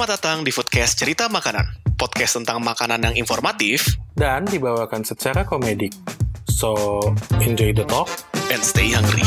[0.00, 5.92] Selamat datang di Foodcast Cerita Makanan, podcast tentang makanan yang informatif dan dibawakan secara komedik.
[6.48, 7.04] So,
[7.44, 8.08] enjoy the talk.
[8.48, 9.20] and stay hungry.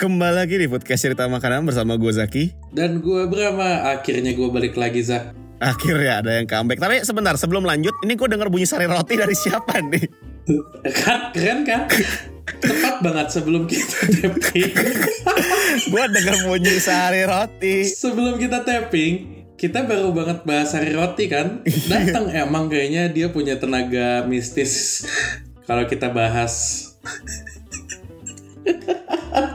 [0.00, 2.72] Kembali lagi di podcast cerita makanan bersama gue Zaki.
[2.72, 5.36] Dan gue Brahma, akhirnya gue balik lagi Zak.
[5.60, 6.80] Akhirnya ada yang comeback.
[6.80, 10.08] Tapi sebentar sebelum lanjut, ini gue denger bunyi sari roti dari siapa nih?
[11.04, 11.84] Kan keren kan?
[12.64, 14.72] Tepat banget sebelum kita tapping.
[15.92, 17.84] gue denger bunyi sari roti.
[17.84, 19.12] sebelum kita tapping,
[19.60, 21.60] kita baru banget bahas hari roti kan?
[21.92, 25.04] Datang emang kayaknya dia punya tenaga mistis.
[25.68, 26.88] Kalau kita bahas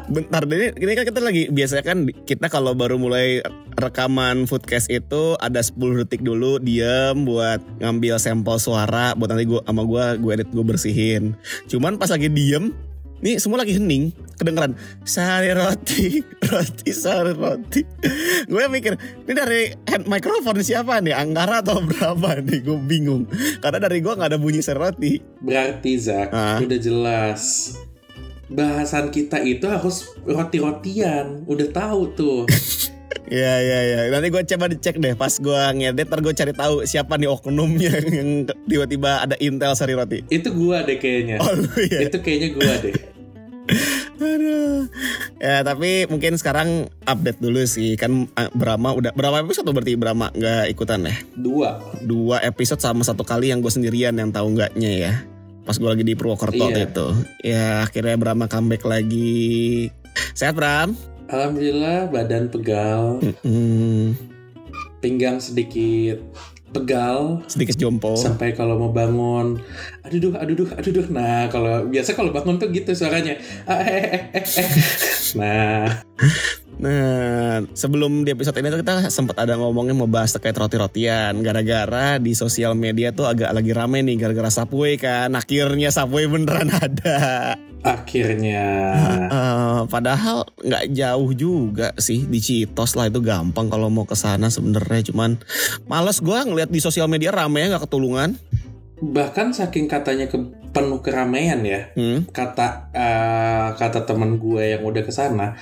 [0.05, 3.41] Bentar, ini, ini kan kita lagi biasanya kan kita kalau baru mulai
[3.75, 9.59] rekaman foodcast itu ada 10 detik dulu diam buat ngambil sampel suara buat nanti gue
[9.65, 11.23] sama gue gue edit gue bersihin.
[11.67, 12.71] Cuman pas lagi diem
[13.15, 14.75] Nih semua lagi hening Kedengeran
[15.07, 16.19] Sari roti
[16.51, 17.79] Roti sari roti
[18.43, 23.23] Gue mikir Ini dari hand microphone siapa nih Anggara atau berapa nih Gue bingung
[23.63, 26.59] Karena dari gue gak ada bunyi sari roti berarti Zak, Ah.
[26.59, 27.71] udah jelas.
[28.49, 31.45] Bahasan kita itu harus roti-rotian.
[31.49, 32.39] Udah tahu tuh.
[33.25, 33.99] Iya iya iya.
[34.13, 37.97] Nanti gue coba dicek deh pas gue ngedit ntar gue cari tahu siapa nih oknumnya
[38.05, 40.21] yang tiba-tiba ada intel sari roti.
[40.29, 41.41] itu gua deh kayaknya.
[41.41, 42.05] Oh lu ya.
[42.05, 42.93] Itu kayaknya gua deh.
[44.21, 44.85] Aduh.
[45.41, 50.29] Ya tapi mungkin sekarang update dulu sih kan ah, Brahma udah berapa episode berarti Brahma
[50.29, 51.15] nggak ikutan ya?
[51.33, 51.81] Dua.
[52.05, 55.13] Dua episode sama satu kali yang gue sendirian yang tahu nggaknya ya.
[55.65, 56.85] Pas gue lagi di Purwokerto Iya.
[56.85, 57.07] itu.
[57.41, 59.89] Ya akhirnya Brahma comeback lagi.
[60.31, 60.93] Sehat Bram?
[61.25, 64.13] Alhamdulillah badan pegal, Hmm,
[64.99, 66.21] pinggang sedikit
[66.67, 68.19] pegal sedikit jompo.
[68.19, 69.63] sampai kalau mau bangun
[70.03, 73.79] aduh duh aduh duh aduh duh nah kalau biasa kalau bangun tuh gitu suaranya Ah,
[73.79, 74.67] eh, eh, eh, eh.
[75.39, 76.03] nah
[76.85, 81.33] Nah, sebelum di episode ini tuh kita sempat ada ngomongin mau bahas terkait roti-rotian.
[81.41, 85.33] Gara-gara di sosial media tuh agak lagi rame nih gara-gara Subway kan.
[85.33, 87.57] Akhirnya Subway beneran ada.
[87.85, 88.65] akhirnya
[89.29, 94.49] Eh, padahal nggak jauh juga sih di Citos lah itu gampang kalau mau ke sana
[94.49, 95.09] sebenarnya.
[95.09, 95.41] Cuman
[95.85, 98.37] males gua ngeliat di sosial media rame ya nggak ketulungan.
[98.95, 100.39] bahkan saking katanya ke
[100.71, 102.23] penuh keramaian ya Hmm.
[102.31, 105.59] kata eh, kata teman gue yang udah ke sana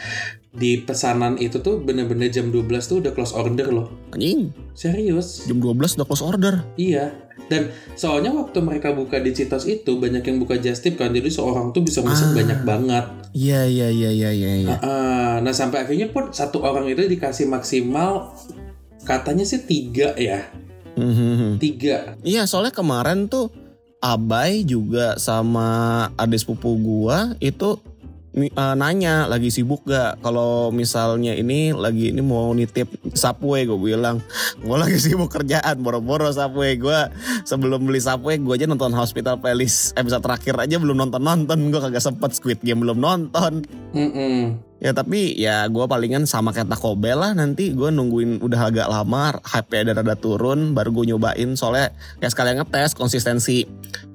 [0.54, 5.58] di pesanan itu tuh bener-bener jam 12 tuh udah close order loh Anjing, serius jam
[5.58, 6.62] 12 udah close order.
[6.76, 7.10] Iya.
[7.44, 11.10] Dan soalnya waktu mereka buka di Citos itu banyak yang buka just tip kan.
[11.10, 12.08] Jadi seorang tuh bisa Ah.
[12.08, 13.06] mesen banyak banget.
[13.34, 14.52] Iya iya iya iya iya.
[14.56, 14.76] iya.
[14.80, 18.38] Ah, nah sampai akhirnya pun satu orang itu dikasih maksimal
[19.04, 20.46] katanya sih tiga ya.
[20.94, 21.58] Mhm.
[21.58, 22.14] Tiga.
[22.22, 23.50] Iya soalnya kemarin tuh
[23.98, 25.66] Abai juga sama
[26.14, 27.80] adik sepupu gua itu
[28.34, 30.22] eh, nanya lagi sibuk gak?
[30.26, 34.20] Kalau misalnya ini lagi ini mau nitip Subway gue bilang.
[34.60, 36.76] Gue lagi sibuk kerjaan boro-boro Subway.
[36.78, 36.98] Gue
[37.46, 41.70] sebelum beli Subway gue aja nonton Hospital Playlist episode terakhir aja belum nonton-nonton.
[41.70, 43.62] Gue kagak sempet Squid Game belum nonton.
[43.94, 44.73] Mm-mm.
[44.84, 47.72] Ya tapi ya gue palingan sama kayak Taco Bell lah nanti.
[47.72, 51.56] Gue nungguin udah agak lama HP ada rada turun baru gue nyobain.
[51.56, 53.64] Soalnya ya sekalian ngetes konsistensi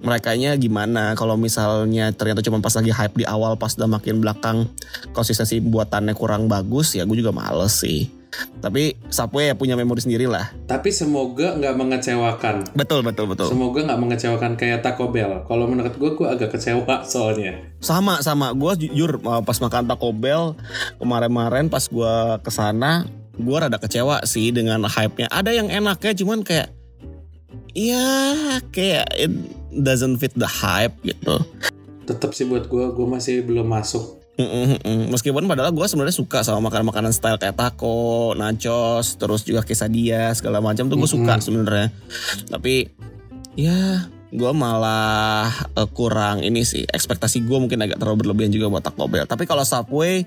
[0.05, 1.17] merekanya gimana.
[1.17, 4.69] Kalau misalnya ternyata cuma pas lagi hype di awal pas udah makin belakang
[5.17, 8.18] konsistensi buatannya kurang bagus ya gue juga males sih
[8.59, 12.57] tapi Subway ya punya memori sendiri lah Tapi semoga nggak mengecewakan.
[12.73, 15.43] betul betul betul Semoga nggak mengecewakan kayak Taco Bell.
[15.45, 17.59] Kalau menurut gue, gue agak kecewa soalnya.
[17.79, 20.53] sama sama gue jujur uh, pas makan Taco Bell
[20.97, 26.43] kemarin-kemarin pas gue ke sana gue rada kecewa sih dengan hype-nya ada yang enaknya cuman
[26.43, 26.75] kayak
[27.71, 28.03] ya
[28.69, 29.31] kayak it
[29.73, 31.39] doesn't fit the hype gitu
[32.03, 34.18] Tetap sih buat gue, gue masih belum masuk.
[35.11, 40.63] Meskipun padahal gue sebenarnya suka sama makanan-makanan style kayak taco, nachos, terus juga quesadilla segala
[40.63, 41.45] macam tuh gue suka Mm-mm.
[41.45, 41.89] sebenarnya.
[42.47, 42.87] Tapi
[43.59, 46.87] ya gue malah eh, kurang ini sih.
[46.87, 49.27] Ekspektasi gue mungkin agak terlalu berlebihan juga buat Taco Bell.
[49.27, 50.23] Tapi kalau Subway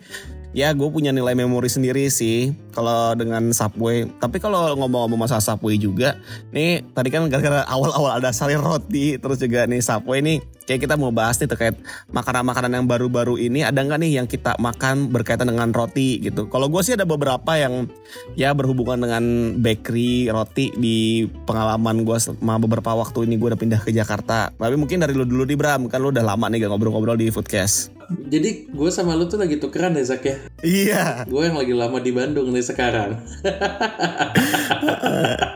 [0.51, 2.51] ya gue punya nilai memori sendiri sih.
[2.75, 4.11] Kalau dengan Subway.
[4.19, 6.19] Tapi kalau ngomong-ngomong masalah Subway juga
[6.51, 10.95] nih tadi kan gara-gara awal-awal ada sari roti terus juga nih Subway nih kayak kita
[10.95, 11.75] mau bahas nih terkait
[12.15, 16.71] makanan-makanan yang baru-baru ini ada nggak nih yang kita makan berkaitan dengan roti gitu kalau
[16.71, 17.91] gue sih ada beberapa yang
[18.39, 19.23] ya berhubungan dengan
[19.59, 24.79] bakery roti di pengalaman gue selama beberapa waktu ini gue udah pindah ke Jakarta tapi
[24.79, 27.91] mungkin dari lu dulu di Bram kan lu udah lama nih gak ngobrol-ngobrol di Foodcast
[28.11, 30.35] jadi gue sama lu tuh lagi tukeran ya Zak ya.
[30.59, 31.03] Iya.
[31.31, 33.15] Gue yang lagi lama di Bandung nih sekarang.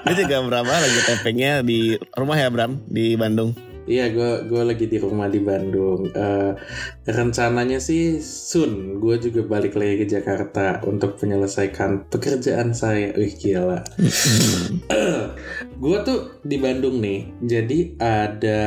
[0.07, 3.74] Lu juga berapa lagi tappingnya di rumah ya Bram di Bandung?
[3.85, 6.09] Iya, gue gue lagi di rumah di Bandung.
[6.09, 6.51] Eh,
[7.05, 13.13] rencananya sih soon gue juga balik lagi ke Jakarta untuk menyelesaikan pekerjaan saya.
[13.13, 13.85] Wih gila.
[15.83, 17.29] gue tuh di Bandung nih.
[17.45, 18.63] Jadi ada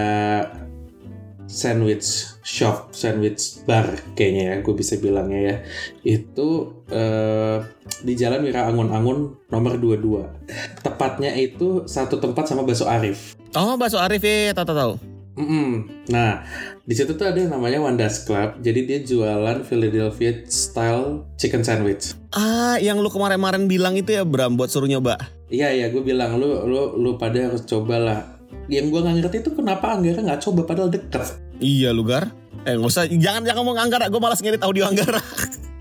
[1.49, 5.57] sandwich shop, sandwich bar kayaknya ya, gue bisa bilangnya ya.
[6.05, 7.59] Itu eh,
[8.07, 10.85] di Jalan Wira Angun-Angun nomor 22.
[10.85, 13.38] Tepatnya itu satu tempat sama Bakso Arif.
[13.57, 14.95] Oh, bakso Arif ya, tahu tahu.
[15.39, 15.87] Mm-mm.
[16.11, 16.43] Nah,
[16.83, 18.59] di situ tuh ada yang namanya Wanda's Club.
[18.59, 22.19] Jadi dia jualan Philadelphia style chicken sandwich.
[22.35, 25.15] Ah, yang lu kemarin-kemarin bilang itu ya Bram buat suruh nyoba.
[25.47, 28.35] Iya ya, gue bilang lu lu lu pada harus cobalah.
[28.67, 31.39] Yang gue nggak ngerti itu kenapa Anggara nggak coba padahal deket.
[31.63, 32.35] Iya, Lugar.
[32.67, 34.11] Eh, nggak usah, jangan jangan ngomong Anggara.
[34.11, 35.23] Gue malas ngedit audio Anggara.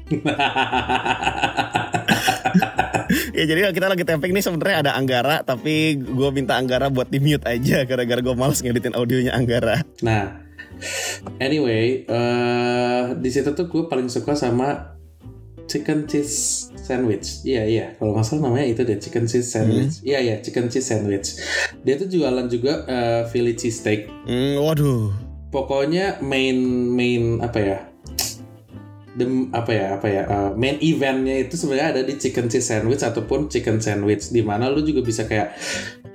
[3.37, 7.21] ya jadi kita lagi tapping nih sebenarnya ada Anggara, tapi gue minta Anggara buat di
[7.21, 9.85] mute aja gara-gara gue malas ngeditin audionya Anggara.
[10.01, 10.41] nah,
[11.37, 14.97] anyway, eh di situ tuh gue paling suka sama
[15.67, 17.43] chicken cheese sandwich.
[17.43, 20.01] Iya iya, kalau nggak salah namanya itu deh chicken cheese sandwich.
[20.01, 21.37] Iya iya, chicken cheese sandwich.
[21.85, 24.09] Dia tuh jualan juga eh, Philly cheese steak.
[24.25, 25.13] Hmm, waduh.
[25.47, 26.59] pokoknya main
[26.91, 27.79] main apa ya
[29.17, 33.01] dem apa ya apa ya uh, main eventnya itu sebenarnya ada di chicken cheese sandwich
[33.01, 35.57] ataupun chicken sandwich di mana lu juga bisa kayak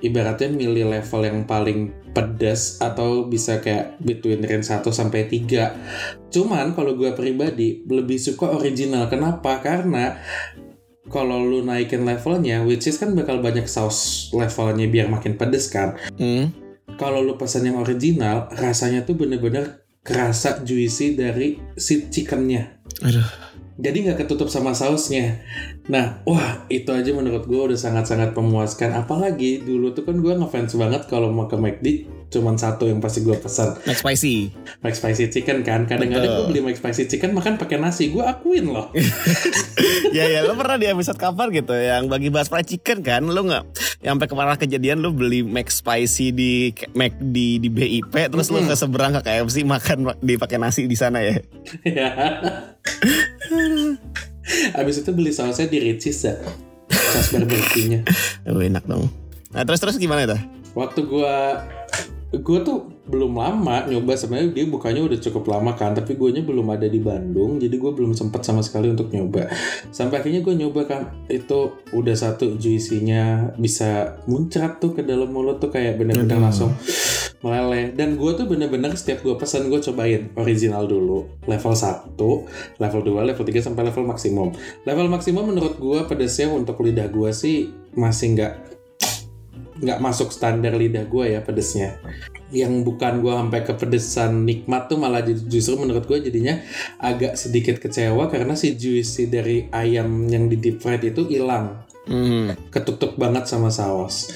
[0.07, 6.79] ibaratnya milih level yang paling pedas atau bisa kayak between range 1 sampai 3 cuman
[6.79, 9.11] kalau gue pribadi lebih suka original.
[9.11, 9.59] Kenapa?
[9.59, 10.17] Karena
[11.11, 15.99] kalau lu naikin levelnya which is kan bakal banyak saus levelnya biar makin pedes kan.
[16.15, 16.55] Hmm.
[17.01, 23.25] kalau lu pesan yang original rasanya tuh bener-bener kerasa juicy dari si chickennya Aduh.
[23.81, 25.41] jadi nggak ketutup sama sausnya
[25.91, 28.95] nah wah itu aja menurut gue udah sangat-sangat memuaskan.
[28.95, 31.87] Apalagi dulu tuh kan gue ngefans banget kalau mau ke McD
[32.33, 33.77] cuman satu yang pasti gue pesan.
[33.85, 34.49] Mac spicy.
[34.81, 35.85] McSpicy chicken kan.
[35.85, 38.89] Kadang-kadang gue beli McSpicy chicken makan pakai nasi gue akuin loh.
[40.13, 43.25] Ya ya lo pernah di episode kapan gitu yang bagi bahas fried chicken kan?
[43.25, 43.65] Lo nggak
[44.05, 48.61] yang sampai kemarin kejadian lo beli Mac spicy di Mac di di BIP terus lo
[48.61, 51.41] ke seberang ke KFC makan dipakai nasi di sana ya?
[51.89, 52.11] Ya
[54.77, 56.37] abis itu beli sausnya di Ricis ya.
[56.93, 58.05] Saus barbecue-nya.
[58.49, 59.09] Oh, enak dong.
[59.53, 60.39] Nah terus terus gimana itu?
[60.77, 61.65] Waktu gua
[62.33, 66.71] gue tuh belum lama nyoba sebenarnya dia bukanya udah cukup lama kan tapi guanya belum
[66.71, 69.51] ada di Bandung jadi gue belum sempat sama sekali untuk nyoba.
[69.91, 75.59] Sampai akhirnya gue nyoba kan itu udah satu juicy-nya bisa muncrat tuh ke dalam mulut
[75.59, 76.47] tuh kayak bener-bener Aduh.
[76.47, 76.71] langsung
[77.43, 77.91] meleleh.
[77.91, 82.15] Dan gue tuh bener-bener setiap gue pesan gue cobain original dulu level 1
[82.79, 84.55] level 2 level 3 sampai level maksimum.
[84.87, 87.67] Level maksimum menurut gue pedesnya untuk lidah gue sih
[87.99, 88.53] masih nggak
[89.83, 91.99] nggak masuk standar lidah gue ya pedesnya
[92.53, 96.61] yang bukan gue sampai kepedesan nikmat tuh malah ju- justru menurut gue jadinya
[97.01, 102.71] agak sedikit kecewa karena si juicy dari ayam yang di deep fried itu hilang hmm.
[102.71, 104.31] ketuk-tuk banget sama saus.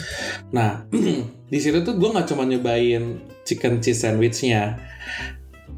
[0.50, 0.88] Nah,
[1.52, 4.80] di situ tuh gue nggak cuma nyobain chicken cheese sandwichnya,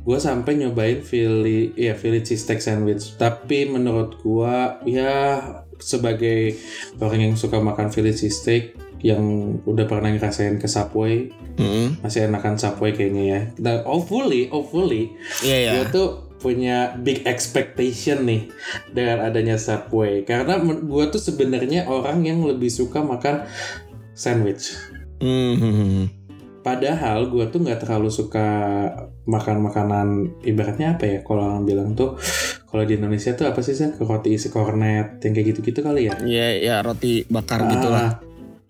[0.05, 3.17] gue sampai nyobain Philly, ya Philly cheese steak sandwich.
[3.17, 4.57] Tapi menurut gue
[4.89, 5.43] ya
[5.79, 6.59] sebagai
[6.99, 8.65] orang yang suka makan Philly cheese steak
[8.99, 11.99] yang udah pernah ngerasain ke Subway, Hmm.
[12.03, 13.41] masih enakan Subway kayaknya ya.
[13.63, 18.47] Nah, hopefully, hopefully iya ya gue tuh punya big expectation nih
[18.95, 23.43] dengan adanya Subway karena gue tuh sebenarnya orang yang lebih suka makan
[24.15, 24.75] sandwich
[25.19, 26.07] Hmm.
[26.69, 28.49] Padahal gue tuh nggak terlalu suka
[29.25, 30.09] makan makanan
[30.45, 32.21] ibaratnya apa ya kalau orang bilang tuh
[32.69, 36.15] kalau di Indonesia tuh apa sih sih roti isi kornet yang kayak gitu-gitu kali ya?
[36.21, 38.29] Iya ya roti bakar gitu lah Ah,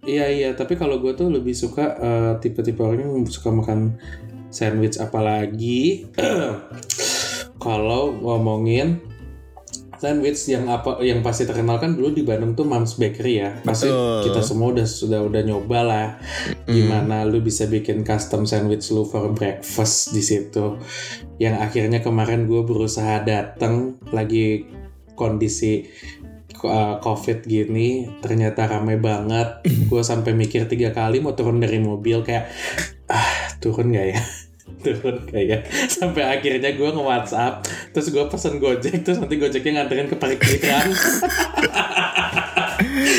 [0.08, 4.00] Iya iya, tapi kalau gue tuh lebih suka eh, tipe-tipe orang yang suka makan
[4.48, 6.08] sandwich apalagi.
[7.64, 9.04] Kalau ngomongin
[9.98, 13.50] sandwich yang apa yang pasti terkenal kan dulu di Bandung tuh Mams Bakery ya.
[13.62, 14.30] Pasti Betul.
[14.30, 16.06] kita semua udah sudah udah nyoba lah
[16.64, 20.78] gimana lu bisa bikin custom sandwich lu for breakfast di situ.
[21.42, 24.70] Yang akhirnya kemarin gue berusaha datang lagi
[25.18, 25.86] kondisi
[26.62, 32.22] uh, covid gini ternyata rame banget gue sampai mikir tiga kali mau turun dari mobil
[32.22, 32.50] kayak
[33.10, 34.20] ah turun gak ya
[34.80, 35.58] turun ya
[35.98, 37.54] sampai akhirnya gue nge WhatsApp
[37.90, 40.86] terus gue pesen gojek terus nanti gojeknya nganterin ke parkiran.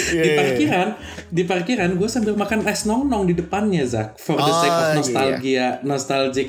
[0.10, 0.88] Iya, di parkiran
[1.30, 4.82] di parkiran gue sambil makan es nong-nong di depannya Zak for the Oh, sake of
[4.82, 4.96] iya.
[4.98, 6.48] nostalgia nostalgic.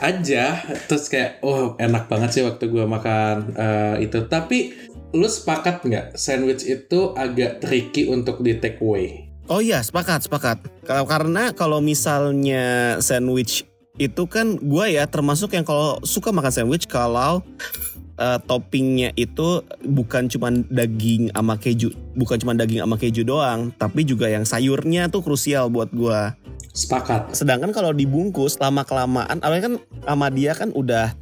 [0.00, 0.44] Aja
[0.88, 4.24] terus kayak oh enak banget sih waktu gue makan eh, itu.
[4.30, 4.72] Tapi
[5.12, 9.26] lu sepakat nggak sandwich itu agak tricky untuk di take away?
[9.46, 10.58] Oh iya, sepakat, sepakat.
[10.86, 13.62] Karena kalau misalnya sandwich
[13.96, 17.40] itu kan gue ya termasuk yang kalau suka makan sandwich kalau
[18.20, 24.04] eh, toppingnya itu bukan cuma daging sama keju, bukan cuma daging sama keju doang, tapi
[24.04, 26.20] juga yang sayurnya tuh krusial buat gue.
[26.76, 27.32] sepakat.
[27.32, 29.74] Sedangkan kalau dibungkus lama kelamaan, awalnya kan
[30.04, 31.16] sama dia kan udah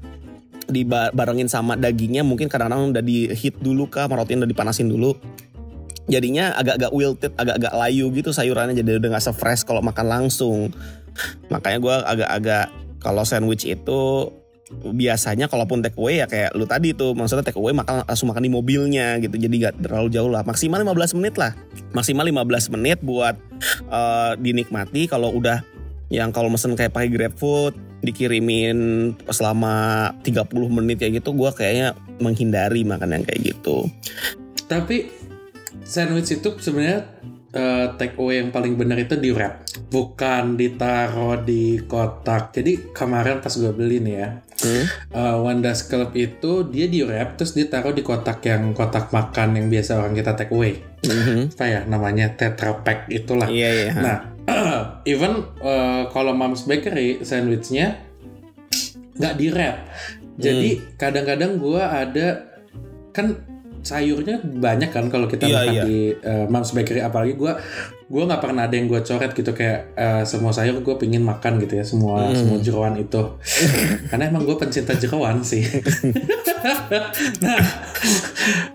[0.67, 5.15] dibarengin sama dagingnya mungkin kadang-kadang udah di heat dulu kah sama rotinya udah dipanasin dulu.
[6.11, 10.75] Jadinya agak-agak wilted agak-agak layu gitu sayurannya jadi udah nggak se-fresh kalau makan langsung
[11.53, 12.67] makanya gue agak-agak
[13.03, 14.33] kalau sandwich itu
[14.73, 18.45] biasanya kalaupun take away ya kayak lu tadi tuh maksudnya take away makan langsung makan
[18.49, 19.37] di mobilnya gitu.
[19.37, 20.43] Jadi nggak terlalu jauh lah.
[20.43, 21.53] Maksimal 15 menit lah.
[21.93, 23.37] Maksimal 15 menit buat
[23.93, 25.61] eh, dinikmati kalau udah
[26.13, 32.85] yang kalau mesen kayak pakai GrabFood dikirimin selama 30 menit kayak gitu gua kayaknya menghindari
[32.85, 33.89] makan yang kayak gitu.
[34.69, 35.13] Tapi
[35.85, 37.09] sandwich itu sebenarnya
[37.55, 42.51] eh, take away yang paling benar itu di wrap, bukan ditaruh di kotak.
[42.51, 44.85] Jadi kemarin pas gue beli nih ya, Hmm?
[45.15, 49.67] eh, Wanda's Club itu dia di wrap terus ditaruh di kotak yang kotak makan yang
[49.71, 50.83] biasa orang kita take away.
[51.07, 51.55] Mhm.
[51.55, 53.47] Apa ya namanya tetra pack itulah.
[53.47, 53.93] Iya iya.
[53.95, 54.19] Nah,
[55.07, 58.03] even eh, kalau Mom's Bakery sandwichnya
[59.15, 59.79] nggak di wrap.
[60.35, 60.85] Jadi Hmm.
[60.99, 62.51] kadang-kadang gua ada
[63.15, 63.54] kan
[63.85, 65.85] sayurnya banyak kan kalau kita Iya, makan iya.
[65.85, 67.61] di eh, Mom's Bakery apalagi gua
[68.05, 71.57] gua nggak pernah ada yang gua coret gitu kayak eh, semua sayur gue pingin makan
[71.59, 72.33] gitu ya semua Hmm.
[72.35, 73.23] semua jeroan itu
[74.09, 75.61] karena emang gue pencinta jeroan sih
[77.41, 77.61] nah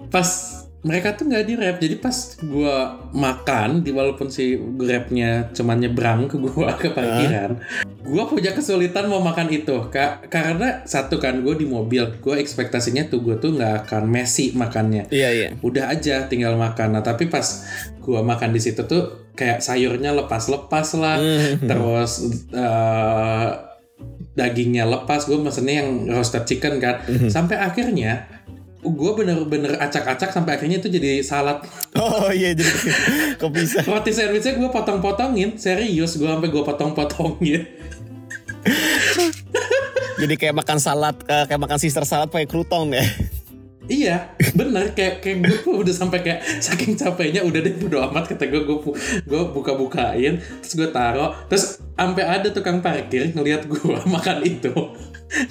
[0.07, 0.29] pas
[0.79, 6.31] mereka tuh nggak di wrap jadi pas gua makan di walaupun si grabnya cuma nyebrang
[6.31, 7.59] ke gua ke parkiran
[7.99, 12.01] gua punya kesulitan mau makan itu Ka- karena satu kan gue di mobil.
[12.17, 15.05] Gue ekspektasinya tuh gue tuh nggak akan messy makannya.
[15.13, 15.47] Iya iya.
[15.61, 16.97] udah aja tinggal makan.
[16.97, 17.45] Nah tapi pas
[18.01, 21.17] gua makan di situ tuh kayak sayurnya lepas-lepas lah.
[21.21, 21.69] Mhm.
[21.69, 22.11] terus
[22.49, 23.49] eh,
[24.33, 25.27] dagingnya lepas.
[25.27, 27.03] Gue mesennya yang roasted chicken kan.
[27.29, 28.38] Sampai akhirnya
[28.79, 31.59] gue bener-bener acak-acak sampai akhirnya itu jadi salad
[31.99, 32.71] Oh iya jadi
[33.35, 33.83] kepisah.
[33.83, 37.61] roti sandwichnya gue potong-potongin serius gue sampai gue potong-potongin
[40.19, 43.07] Jadi kayak makan salad, eh, kayak makan sister salad pakai krutong ya.
[43.89, 48.45] Iya, bener kayak kayak gue udah sampai kayak saking capeknya udah deh bodo amat kata
[48.45, 48.77] gue gue
[49.25, 54.69] gue buka-bukain terus gue taro terus sampai ada tukang parkir ngelihat gue makan itu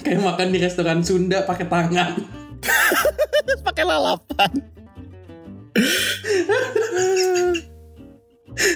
[0.07, 2.38] kayak makan di restoran Sunda pakai tangan
[3.65, 4.51] pakai lalapan.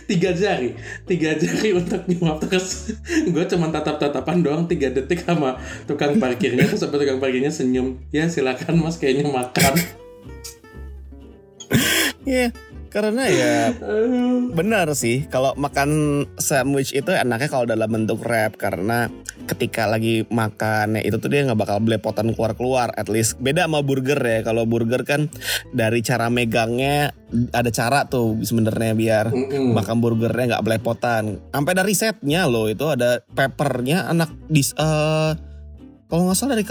[0.08, 0.78] tiga jari.
[1.04, 2.40] Tiga jari untuk nyuap.
[2.48, 5.60] Terus gue cuma tatap-tatapan doang tiga detik sama
[5.90, 6.68] tukang parkirnya.
[6.70, 8.00] Terus sampai tukang parkirnya senyum.
[8.14, 9.74] Ya silakan mas kayaknya makan.
[12.24, 12.56] Iya,
[12.94, 13.74] karena ya
[14.54, 19.10] benar sih kalau makan sandwich itu enaknya kalau dalam bentuk wrap karena
[19.50, 23.36] ketika lagi makan ya itu tuh dia nggak bakal belepotan keluar-keluar at least.
[23.42, 25.28] Beda sama burger ya kalau burger kan
[25.76, 27.12] dari cara megangnya
[27.52, 29.74] ada cara tuh sebenarnya biar Mm-mm.
[29.74, 31.42] makan burgernya nggak belepotan.
[31.52, 35.34] Sampai dari setnya loh itu ada papernya anak dis eh,
[36.14, 36.66] kalau nggak salah dari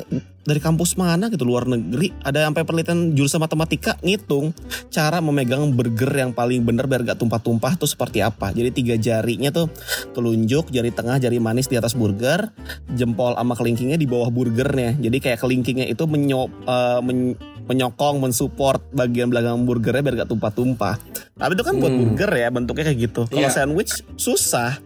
[0.46, 4.54] dari kampus mana gitu luar negeri ada sampai penelitian jurusan matematika ngitung
[4.86, 8.54] cara memegang burger yang paling bener biar gak tumpah-tumpah tuh seperti apa.
[8.54, 9.66] Jadi tiga jarinya tuh
[10.14, 12.54] telunjuk jari tengah jari manis di atas burger
[12.94, 14.94] jempol sama kelingkingnya di bawah burgernya.
[15.02, 17.34] Jadi kayak kelingkingnya itu menyo, eh, men-
[17.66, 20.94] menyokong mensupport bagian belakang burgernya biar gak tumpah-tumpah.
[21.34, 22.14] Tapi itu kan buat Hmm.
[22.14, 23.22] burger ya bentuknya kayak gitu.
[23.26, 23.54] Kalau Iya.
[23.58, 24.78] sandwich susah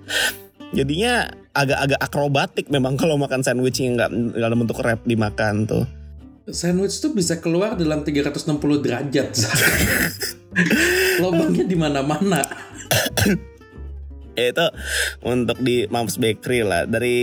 [0.76, 1.24] jadinya
[1.56, 5.84] agak-agak akrobatik memang kalau makan sandwich yang nggak dalam bentuk wrap dimakan tuh
[6.46, 8.46] Sandwich tuh bisa keluar dalam 360
[8.78, 9.34] derajat.
[11.22, 12.38] Lobangnya di mana-mana.
[14.38, 14.66] Ya, itu
[15.26, 17.16] untuk di Mom's Bakery lah dari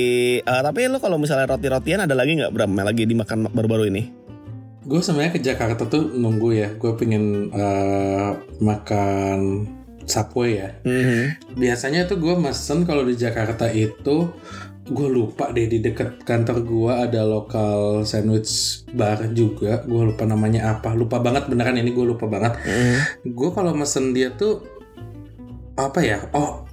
[0.44, 4.04] eh, tapi lu kalau misalnya roti-rotian ada lagi nggak Bram yang lagi dimakan baru-baru ini
[4.84, 6.70] Gue sebenarnya ke Jakarta tuh nunggu ya.
[6.76, 9.40] Gue pengen eh, makan
[10.06, 10.70] Subway ya.
[10.84, 11.56] Mhm.
[11.58, 14.30] Biasanya tuh gue mesen kalau di Jakarta itu
[14.84, 19.84] gue lupa deh di deket kantor gue ada lokal sandwich bar juga.
[19.88, 20.92] Gue lupa namanya apa.
[20.92, 22.60] Lupa banget beneran ini gue lupa banget.
[22.64, 23.32] Mhm.
[23.32, 24.64] Gue kalau mesen dia tuh
[25.80, 26.20] apa ya?
[26.36, 26.68] Oh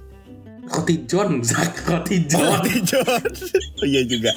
[0.71, 2.59] roti John, Zak roti John.
[2.59, 3.23] Roti John.
[3.81, 4.29] Oh, iya juga.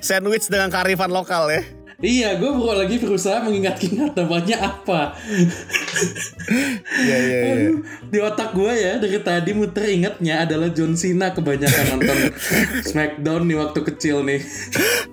[0.00, 1.60] Sandwich dengan kearifan lokal ya.
[1.96, 5.16] Iya, gue baru lagi berusaha mengingat-ingat namanya apa.
[7.00, 7.70] Iya iya iya.
[8.12, 12.16] Di otak gue ya dari tadi muter ingatnya adalah John Cena kebanyakan nonton
[12.92, 14.44] Smackdown nih waktu kecil nih.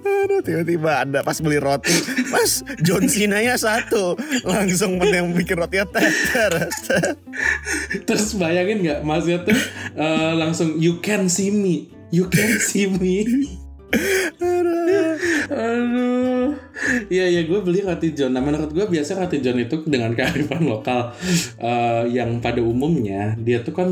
[0.04, 1.92] Aduh tiba-tiba ada pas beli roti
[2.32, 4.16] Mas John Cena nya satu
[4.48, 6.72] Langsung yang bikin rotinya teter
[8.08, 9.60] Terus bayangin nggak maksudnya tuh
[10.00, 13.24] eh, langsung you can see me, you can see me.
[15.54, 16.56] Aduh.
[17.08, 18.34] Iya ya gue beli roti john.
[18.34, 21.14] Nah menurut gue biasa roti john itu dengan kearifan lokal
[21.62, 23.90] eh, yang pada umumnya dia tuh kan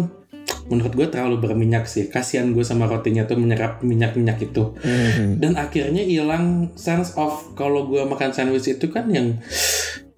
[0.68, 2.08] menurut gue terlalu berminyak sih.
[2.08, 4.76] Kasihan gue sama rotinya tuh menyerap minyak-minyak itu.
[5.40, 9.40] Dan akhirnya hilang sense of kalau gue makan sandwich itu kan yang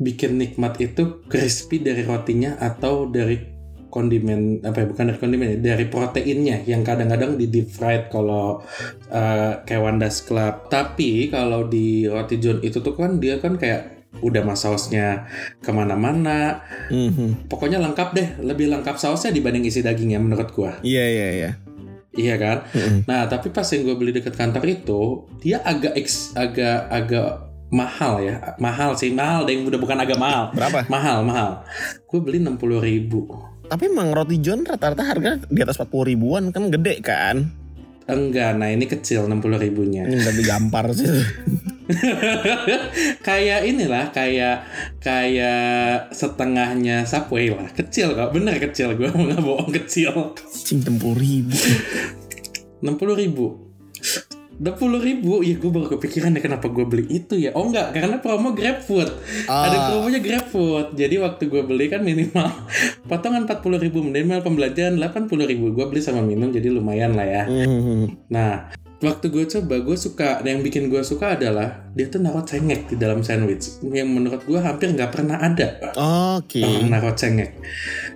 [0.02, 3.53] bikin nikmat itu crispy dari rotinya atau dari
[3.94, 8.66] kondimen apa ya bukan dari kondimen ya, dari proteinnya yang kadang-kadang di deep fried kalau
[9.14, 10.66] uh, kayak Wanda's Club.
[10.74, 15.30] Tapi kalau di roti john itu tuh kan dia kan kayak udah mas sausnya
[15.62, 16.66] ke mana-mana.
[16.90, 17.50] Mhm.
[17.50, 20.82] pokoknya lengkap deh lebih lengkap sausnya dibanding isi dagingnya menurut gua.
[20.82, 21.52] Iya iya iya.
[22.14, 22.58] Iya kan?
[22.74, 23.00] Mhm.
[23.06, 25.02] nah tapi pas yang gue beli deket kantor itu
[25.42, 28.58] dia agak ex, agak agak mahal ya.
[28.58, 30.54] Mahal sih mahal deh udah bukan agak mahal.
[30.54, 30.86] Berapa?
[30.94, 31.66] mahal mahal.
[32.06, 36.68] Gue beli 60 ribu Tapi emang roti John rata-rata harga di atas 40 ribuan kan
[36.68, 37.48] gede kan?
[38.04, 40.04] Enggak nah ini kecil 60 ribunya.
[40.04, 41.08] Ini lebih gampar sih.
[43.28, 44.64] Kayak inilah kayak
[45.04, 47.68] kayak setengahnya Subway lah.
[47.72, 50.36] Kecil kok bener kecil gue mau nggak bohong kecil.
[50.64, 51.56] Cing 60 ribu.
[52.84, 53.74] 60 ribu
[54.54, 54.70] 60
[55.00, 58.52] ribu ya gue baru kepikiran ya kenapa gue beli itu ya oh enggak karena promo
[58.52, 59.10] GrabFood
[59.46, 59.66] Ah.
[59.66, 62.48] ada promonya GrabFood jadi waktu gue beli kan minimal
[63.10, 67.44] potongan 40 ribu minimal pembelajaran 80 ribu gue beli sama minum jadi lumayan lah ya
[67.46, 68.30] Mhm.
[68.30, 72.88] Nah, waktu gue coba, gue suka, yang bikin gue suka adalah dia tuh naruh cengek
[72.88, 73.84] di dalam sandwich.
[73.84, 75.76] Yang menurut gue hampir nggak pernah ada
[76.34, 77.60] Oke orang naruh cengek.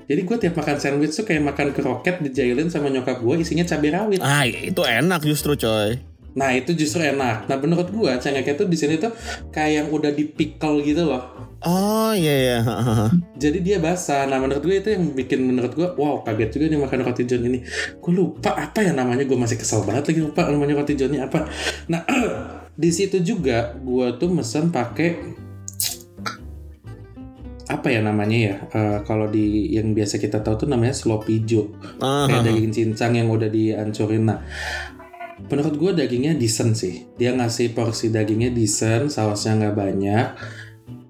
[0.05, 3.91] Jadi gue tiap makan sandwich tuh kayak makan kroket dijailin sama nyokap gue isinya cabai
[3.91, 4.19] rawit.
[4.19, 5.99] Ah itu enak justru coy
[6.37, 7.49] Nah itu justru enak.
[7.49, 9.09] Nah menurut gue cengeknya tuh di sini tuh
[9.49, 11.25] kayak yang udah di pickle gitu loh.
[11.65, 12.57] Oh iya iya
[13.41, 14.29] Jadi dia basah.
[14.29, 17.41] Nah menurut gue itu yang bikin menurut gue wow kaget juga nih makan roti john
[17.41, 17.65] ini.
[17.97, 19.25] Gue lupa apa ya namanya.
[19.25, 21.49] Gue masih kesel banget lagi lupa namanya roti johnnya apa.
[21.89, 22.05] Nah
[22.77, 25.41] di situ juga gue tuh mesen pakai
[27.67, 31.67] apa ya namanya ya Eh, kalau di yang biasa kita tahu tuh namanya sloppy joe
[31.99, 34.39] Ah, kayak daging cincang yang udah dihancurin nah
[35.45, 37.05] menurut gue dagingnya decent sih.
[37.15, 40.27] Dia ngasih porsi dagingnya decent sausnya nggak banyak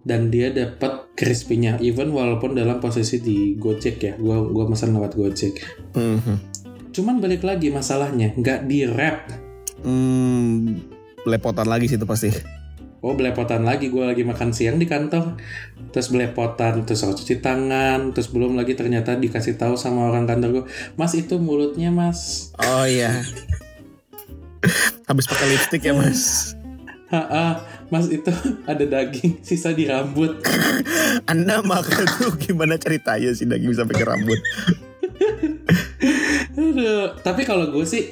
[0.08, 1.76] dan dia dapat crispy-nya.
[1.84, 5.54] Even walaupun dalam posisi di Gojek ya gua gua pesan lewat Gojek.
[5.96, 6.60] Mhm.
[6.88, 9.30] cuman balik lagi masalahnya nggak di wrap
[9.86, 10.82] Hmm,
[11.22, 12.34] belepotan lagi sih itu pasti.
[13.06, 13.94] oh belepotan lagi.
[13.94, 15.38] Gua lagi makan siang di kantor.
[15.94, 20.50] Terus belepotan terus harus cuci tangan terus belum lagi ternyata dikasih tahu sama orang kantor
[20.50, 20.66] gue
[20.98, 22.50] mas itu mulutnya mas.
[22.58, 23.22] Oh iya.
[25.08, 26.54] Habis pakai lipstick ya mas.
[27.08, 28.28] Ha, mas itu
[28.68, 30.44] ada daging sisa di rambut
[31.24, 34.40] Anda makan tuh gimana ceritanya sih daging bisa pakai rambut?
[36.60, 38.12] Aduh, tapi kalau gue sih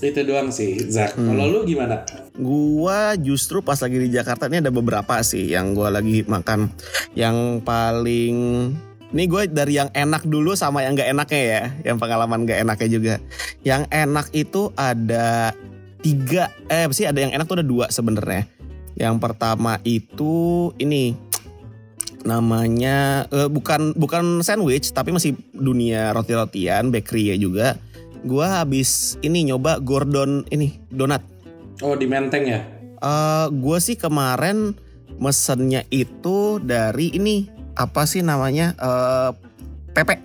[0.00, 1.12] itu doang sih, Zak.
[1.12, 1.36] Hmm.
[1.36, 2.00] Kalau lu gimana?
[2.40, 6.72] Gua justru pas lagi di Jakarta ini ada beberapa sih yang gua lagi makan.
[7.12, 8.36] Yang paling
[9.10, 12.88] ini gue dari yang enak dulu sama yang gak enaknya ya, yang pengalaman gak enaknya
[12.88, 13.14] juga.
[13.66, 15.52] Yang enak itu ada
[16.00, 18.48] tiga, eh sih ada yang enak tuh ada dua sebenarnya.
[18.96, 21.16] Yang pertama itu ini
[22.20, 27.68] namanya eh, bukan bukan sandwich tapi masih dunia roti-rotian, bakery ya juga.
[28.20, 31.24] Gua habis ini nyoba Gordon ini donat.
[31.80, 32.60] Oh, di Menteng ya?
[33.00, 34.76] Eh gue sih kemarin
[35.16, 39.32] mesennya itu dari ini apa sih namanya eh
[39.96, 40.20] Pepe.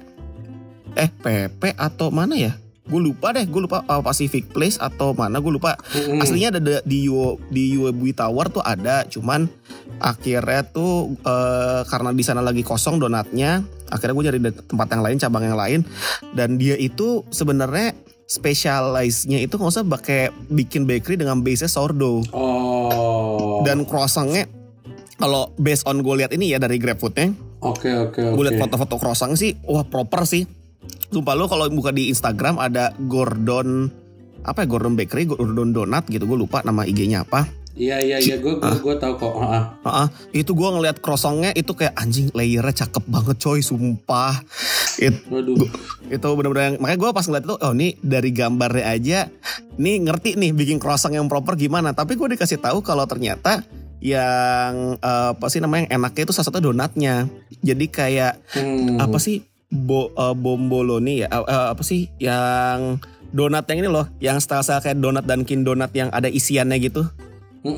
[1.00, 2.60] Eh Pepe atau mana ya?
[2.86, 5.74] Gue lupa deh, gue lupa eh, Pacific Place atau mana gue lupa.
[5.92, 6.22] Mm-mm.
[6.22, 9.50] Aslinya ada de- di Yu- di Uebi Tower tuh ada, cuman
[9.98, 15.18] akhirnya tuh eh, karena di sana lagi kosong donatnya, akhirnya gue nyari tempat yang lain,
[15.18, 15.80] cabang yang lain,
[16.32, 23.62] dan dia itu sebenarnya specialize-nya itu nggak usah pakai bikin bakery dengan base sourdough Oh.
[23.62, 24.50] dan croissantnya
[25.16, 28.34] kalau based on gue lihat ini ya dari GrabFoodnya, Oke, oke, oke.
[28.34, 30.46] gue lihat foto-foto croissant sih, wah proper sih.
[31.08, 33.88] Sumpah lo kalau buka di Instagram ada Gordon
[34.42, 37.50] apa ya Gordon Bakery, Gordon Donat gitu, gue lupa nama IG-nya apa.
[37.76, 39.36] Iya, iya, iya, gue gue gue tahu kok.
[39.36, 39.90] Ah, ah.
[40.06, 44.40] Ah, itu gue ngeliat croissantnya itu kayak anjing layernya cakep banget coy, sumpah.
[44.96, 45.60] It, Waduh.
[46.08, 49.20] itu bener-bener yang- makanya gue pas ngeliat itu oh ini dari gambarnya aja
[49.76, 53.60] nih ngerti nih bikin croissant yang proper gimana tapi gue dikasih tahu kalau ternyata
[54.00, 57.28] yang eh, apa sih namanya yang enaknya itu salah satu donatnya.
[57.60, 59.02] Jadi kayak Hmm.
[59.02, 63.00] apa sih bo, eh, bomboloni ya Eh, eh, apa sih yang
[63.30, 67.04] donat yang ini loh yang style-style kayak donat Dunkin donat yang ada isiannya gitu.
[67.60, 67.74] Bu-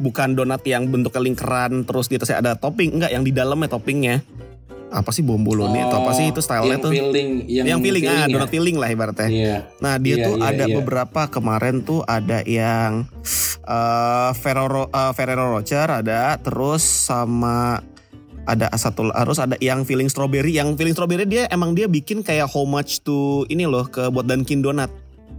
[0.00, 4.20] bukan donat yang bentuknya lingkaran terus di atasnya ada topping enggak yang di dalamnya toppingnya
[4.92, 8.14] apa sih bomboloni atau apa sih itu stylenya yang tuh Filling, yang, yang filling, ah
[8.14, 8.30] ya?
[8.30, 9.56] donat filling lah ibaratnya Iya.
[9.80, 10.74] Nah dia Iya, tuh iya, ada iya.
[10.76, 13.08] beberapa kemarin tuh ada yang
[13.64, 17.80] eh Ferrero eh, Ferrero Rocher ada terus sama
[18.44, 22.48] ada satu harus ada yang filling strawberry yang filling strawberry dia emang dia bikin kayak
[22.48, 24.92] how much to ini loh ke buat Dunkin Donat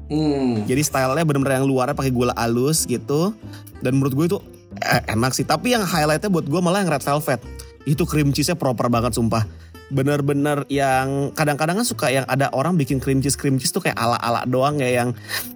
[0.05, 0.61] Hmm.
[0.69, 3.33] jadi stylenya bener-bener yang luarnya pakai gula halus gitu.
[3.81, 4.37] Dan menurut gue itu
[4.77, 5.41] eh, enak sih.
[5.41, 7.41] Tapi yang highlightnya buat gue malah yang red velvet.
[7.89, 9.45] Itu cream cheese-nya proper banget sumpah
[9.93, 13.97] bener-bener yang kadang-kadang kan suka yang ada orang bikin cream cheese cream cheese tuh kayak
[13.97, 15.09] ala-ala doang ya yang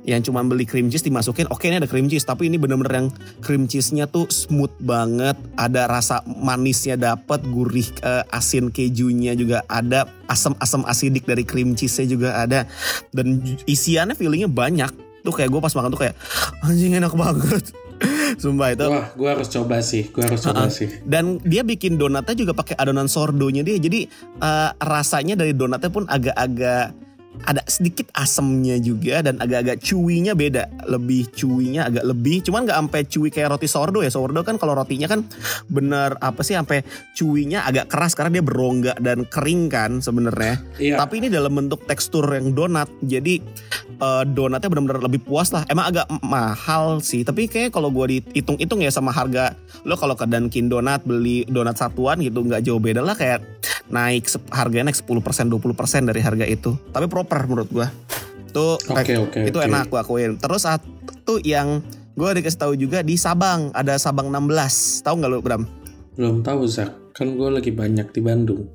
[0.06, 3.08] yang cuman beli cream cheese dimasukin oke ini ada cream cheese tapi ini bener-bener yang
[3.42, 10.06] cream cheese-nya tuh smooth banget ada rasa manisnya dapet gurih eh, asin kejunya juga ada
[10.30, 12.70] asam-asam asidik dari cream cheese-nya juga ada
[13.10, 14.94] dan isiannya feelingnya banyak.
[15.20, 16.16] Tuh kayak gue pas makan tuh kayak
[16.64, 17.76] anjing enak banget
[18.42, 20.08] sumpah itu Wah, gue harus coba sih.
[20.10, 20.88] Gue harus coba sih.
[21.04, 24.08] dan dia bikin donatnya juga pakai adonan sordonya dia jadi
[24.40, 26.96] eh, rasanya dari donatnya pun agak-agak
[27.46, 30.68] ada sedikit asemnya juga dan agak-agak chewy-nya beda.
[30.88, 34.12] Lebih chewy-nya agak lebih cuman nggak sampai chewy kayak roti sourdough ya.
[34.12, 35.24] Sourdough kan kalau rotinya kan
[35.72, 36.84] bener apa sih sampai
[37.16, 40.62] chewy-nya agak keras karena dia berongga dan kering kan sebenarnya.
[40.80, 40.96] Iya.
[40.96, 43.40] tapi ini dalam bentuk tekstur yang donat jadi
[44.00, 45.64] eh, donatnya benar-benar lebih puas lah.
[45.68, 50.26] Emang agak mahal sih tapi kayak kalau gue dihitung-hitung ya sama harga lo kalau ke
[50.28, 53.44] Dunkin Donat beli donat satuan gitu nggak jauh beda lah kayak
[53.90, 56.78] naik harganya naik 10% 20% dari harga itu.
[56.94, 57.88] Tapi proper menurut gue
[58.50, 59.70] tuh Oke, oke, itu oke.
[59.70, 61.86] enak gue akuin terus satu yang
[62.18, 65.64] gue dikasih tahu juga di Sabang ada Sabang 16 tahu nggak lo Bram
[66.20, 67.16] Belum tahu Zak.
[67.16, 68.68] Kan gue lagi banyak di Bandung.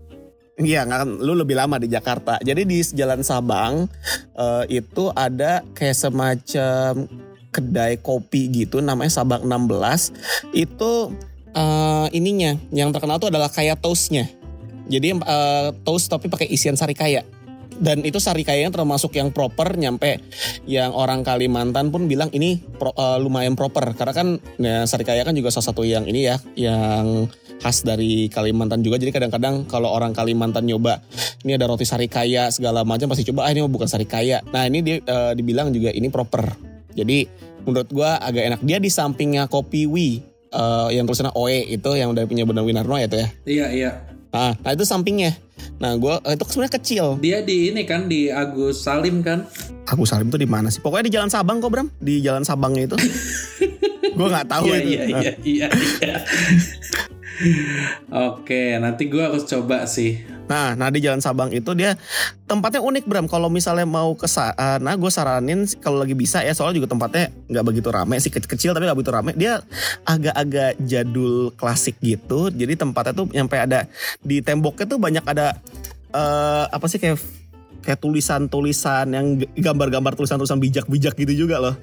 [0.57, 2.41] Iya, kan lu lebih lama di Jakarta.
[2.41, 3.85] Jadi di Jalan Sabang
[4.33, 7.05] eh, itu ada kayak semacam
[7.53, 10.57] kedai kopi gitu namanya Sabang 16.
[10.57, 11.13] Itu
[11.53, 14.25] eh, ininya yang terkenal tuh adalah kaya toastnya.
[14.89, 17.29] Jadi eh, toast tapi pakai isian sari kaya.
[17.79, 20.23] Dan itu sari kayanya termasuk yang proper nyampe
[20.69, 23.95] yang orang Kalimantan pun bilang ini pro- eh, lumayan proper.
[23.99, 27.27] Karena kan ya, sari kaya kan juga salah satu yang ini ya yang
[27.59, 28.99] khas dari Kalimantan juga.
[29.01, 31.03] Jadi kadang-kadang kalau orang Kalimantan nyoba
[31.47, 34.43] ini ada roti sari kaya segala macam pasti coba ah ini bukan sari kaya.
[34.51, 36.55] Nah ini dia eh, dibilang juga ini proper.
[36.95, 37.27] Jadi
[37.65, 38.61] menurut gua agak enak.
[38.63, 40.23] Dia di sampingnya kopi Wi
[40.55, 43.29] eh, yang tulisannya OE itu yang dari punya Benar Winarno ya tuh ya?
[43.45, 43.91] Iya, iya.
[44.35, 45.44] nah, nah itu sampingnya
[45.79, 49.47] nah gua eh, itu sebenarnya kecil Dia di ini kan di Agus Salim kan.
[49.87, 52.95] Agus Salim tuh di mana sih pokoknya di Jalan Sabang kok Bram di Jalan Sabangnya
[52.95, 52.97] itu
[54.19, 55.69] gua nggak tahu Iya, itu iya, iya, iya,
[56.01, 56.17] iya.
[58.31, 60.23] Oke, nanti gue harus coba sih.
[60.45, 61.97] Nah, nah di Jalan Sabang itu dia
[62.45, 63.27] tempatnya unik Bram.
[63.27, 67.65] Kalau misalnya mau ke sana, gue saranin kalau lagi bisa ya, soalnya juga tempatnya nggak
[67.65, 69.33] begitu rame sih kecil, tapi nggak begitu rame.
[69.33, 69.65] Dia
[70.05, 72.53] agak-agak jadul klasik gitu.
[72.53, 73.89] Jadi tempatnya tuh nyampe ada
[74.21, 75.57] di temboknya tuh banyak ada
[76.15, 77.19] eh apa sih kayak
[77.85, 79.27] kayak tulisan-tulisan yang
[79.57, 81.77] gambar-gambar tulisan-tulisan bijak-bijak gitu juga loh.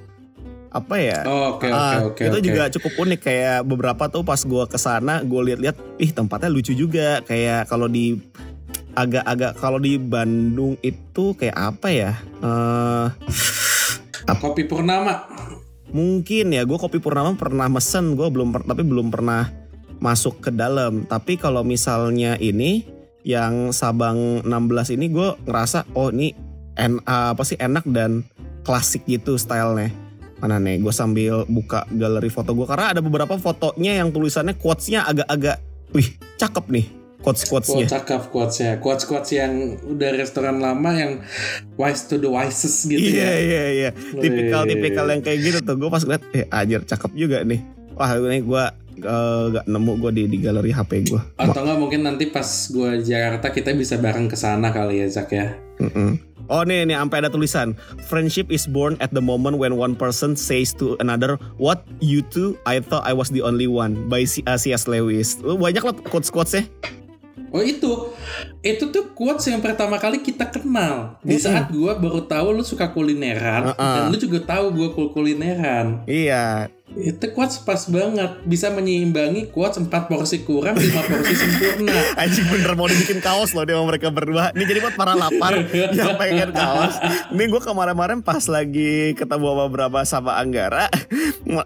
[0.72, 1.28] Apa ya?
[1.28, 2.32] Oh, Oke, Ah, oke, oke.
[2.32, 2.48] itu oke.
[2.48, 6.72] juga cukup unik kayak beberapa tuh pas gua ke sana gue lihat-lihat ih tempatnya lucu
[6.72, 8.16] juga kayak kalau di
[8.94, 12.12] agak-agak kalau di Bandung itu kayak apa ya?
[12.44, 13.08] Eh
[14.42, 15.28] Kopi Purnama.
[15.92, 19.52] mungkin ya gue kopi purnama pernah mesen gue belum per- tapi belum pernah
[20.00, 21.04] masuk ke dalam.
[21.04, 22.88] Tapi kalau misalnya ini
[23.28, 26.32] yang Sabang 16 ini gue ngerasa oh ini
[26.80, 28.24] en apa sih enak dan
[28.64, 29.92] klasik gitu stylenya.
[30.40, 35.04] Mana nih gue sambil buka galeri foto gue karena ada beberapa fotonya yang tulisannya quotesnya
[35.06, 35.60] agak-agak
[35.92, 36.08] wih
[36.40, 36.88] cakep nih
[37.22, 38.72] quotes Quotes quotesnya cakep quotesnya.
[38.82, 41.22] Quotes quotes yang udah restoran lama yang
[41.78, 43.34] wise to the wisest gitu iya ya.
[43.38, 47.42] iya iya tipikal tipikal yang kayak gitu tuh gue pas ngeliat eh ajar cakep juga
[47.46, 47.62] nih
[47.98, 48.64] wah ini gue
[49.02, 53.02] eh, gak nemu gue di di galeri HP gue Atau enggak mungkin nanti pas gue
[53.02, 55.58] Jakarta kita bisa bareng ke sana kali ya Zak ya.
[56.52, 57.72] Oh nih nih sampai ada tulisan
[58.12, 62.60] friendship is born at the moment when one person says to another what you two
[62.68, 64.84] I thought I was the only one by C- uh, C.S.
[64.84, 65.40] Lewis.
[65.40, 66.68] Banyak lah quotes quotesnya.
[67.52, 68.16] Oh itu,
[68.64, 71.20] itu tuh quotes yang pertama kali kita kenal.
[71.20, 73.76] Di saat gue baru tahu lu suka kulineran, Uh-uh.
[73.76, 76.08] dan lu juga tahu gue kulineran.
[76.08, 76.72] Iya.
[76.92, 81.96] Itu quotes pas banget, bisa menyeimbangi quotes 4 porsi kurang, 5 porsi sempurna.
[82.22, 84.52] Anjing bener mau dibikin kaos loh dia sama mereka berdua.
[84.52, 87.00] Ini jadi buat para lapar yang pengen kaos.
[87.32, 90.92] Ini gue kemarin-kemarin pas lagi ketemu sama beberapa sama Anggara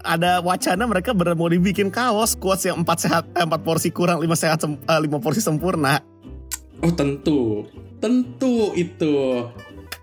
[0.01, 4.21] ada wacana mereka bener mau dibikin kaos quotes yang empat sehat eh, empat porsi kurang
[4.23, 6.01] lima sehat eh, lima porsi sempurna
[6.83, 7.65] Oh tentu,
[8.03, 9.47] tentu itu.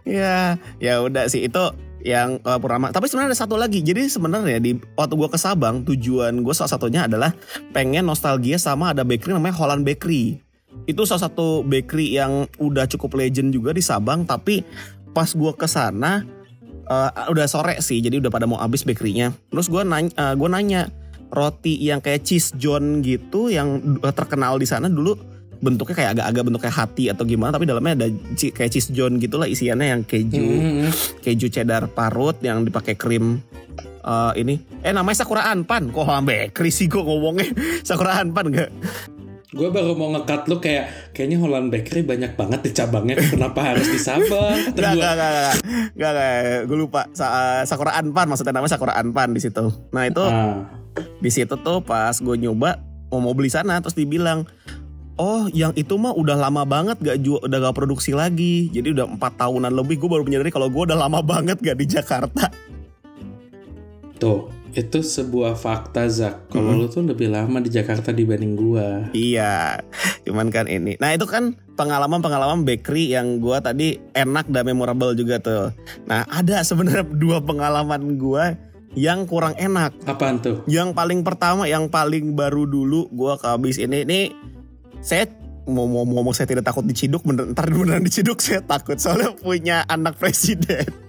[0.03, 1.63] ya ya udah sih itu
[2.03, 2.91] yang uh, Purnama.
[2.91, 3.81] Tapi sebenarnya ada satu lagi.
[3.81, 7.31] Jadi sebenarnya di waktu gue ke Sabang tujuan gue salah satunya adalah
[7.71, 10.43] pengen nostalgia sama ada bakery namanya Holland Bakery.
[10.85, 14.67] Itu salah satu bakery yang udah cukup legend juga di Sabang tapi
[15.15, 16.27] pas gue ke sana
[16.91, 19.31] uh, udah sore sih jadi udah pada mau habis bakerynya.
[19.55, 20.91] Terus gue nanya uh, gue nanya
[21.33, 23.81] roti yang kayak cheese john gitu yang
[24.13, 25.32] terkenal di sana dulu
[25.63, 29.87] bentuknya kayak agak-agak bentuknya hati atau gimana tapi dalamnya ada kayak cheese john gitulah isiannya
[29.89, 30.91] yang keju Hmm.
[31.23, 33.39] keju cheddar parut yang dipakai krim
[34.03, 37.47] eh, ini eh namanya sakura anpan kok bakery sih gue ngomongnya
[37.87, 38.71] sakura anpan enggak
[39.53, 43.21] Gue baru mau ngekat lu kayak kayaknya Holland Bakery banyak banget di cabangnya.
[43.21, 44.57] Kenapa harus di Sabang?
[44.73, 45.57] Gua, enggak, enggak, enggak,
[45.93, 46.61] enggak, enggak.
[46.65, 47.01] gue lupa.
[47.13, 49.69] Sa- eh, Sakura Anpan maksudnya namanya Sakura Anpan di situ.
[49.93, 50.73] Nah itu Ah,
[51.21, 52.81] di situ tuh pas gue nyoba
[53.13, 54.49] mau mau beli sana terus dibilang
[55.23, 59.07] Oh yang itu mah udah lama banget gak jual udah gak produksi lagi jadi udah
[59.07, 62.51] empat tahunan lebih gue baru menyadari kalau gue udah lama banget gak di Jakarta
[64.23, 66.55] tuh, itu sebuah fakta Zak.
[66.55, 69.11] Kalau lu tuh lebih lama di Jakarta dibanding gua.
[69.11, 69.83] Iya,
[70.23, 70.95] cuman kan ini.
[71.03, 75.75] Nah itu kan pengalaman-pengalaman bakery yang gua tadi enak dan memorable juga tuh.
[76.07, 78.55] Nah ada sebenarnya dua pengalaman gua
[78.95, 79.91] yang kurang enak.
[80.07, 80.63] Apaan tuh?
[80.71, 84.21] Yang paling pertama, yang paling baru dulu gua kehabis ini, ini
[85.03, 85.27] saya
[85.67, 89.35] mau mau mau ngomong saya tidak takut diciduk, bener, ntar beneran diciduk saya takut soalnya
[89.35, 90.87] punya anak presiden.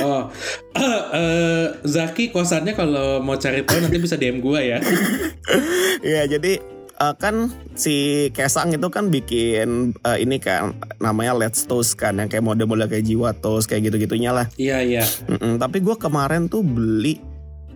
[0.00, 0.32] Oh,
[1.20, 4.80] eh, Zaki kosannya kalau mau cari tahu nanti bisa DM gua ya.
[6.00, 6.56] Iya jadi
[6.96, 10.72] eh, kan si Kesang itu kan bikin eh, ini kan
[11.04, 14.48] namanya Let's Toast kan yang kayak model-model kayak Jiwa Toast kayak gitu-gitunya lah.
[14.56, 15.04] Iya iya.
[15.28, 17.20] Mm-mm, tapi gue kemarin tuh beli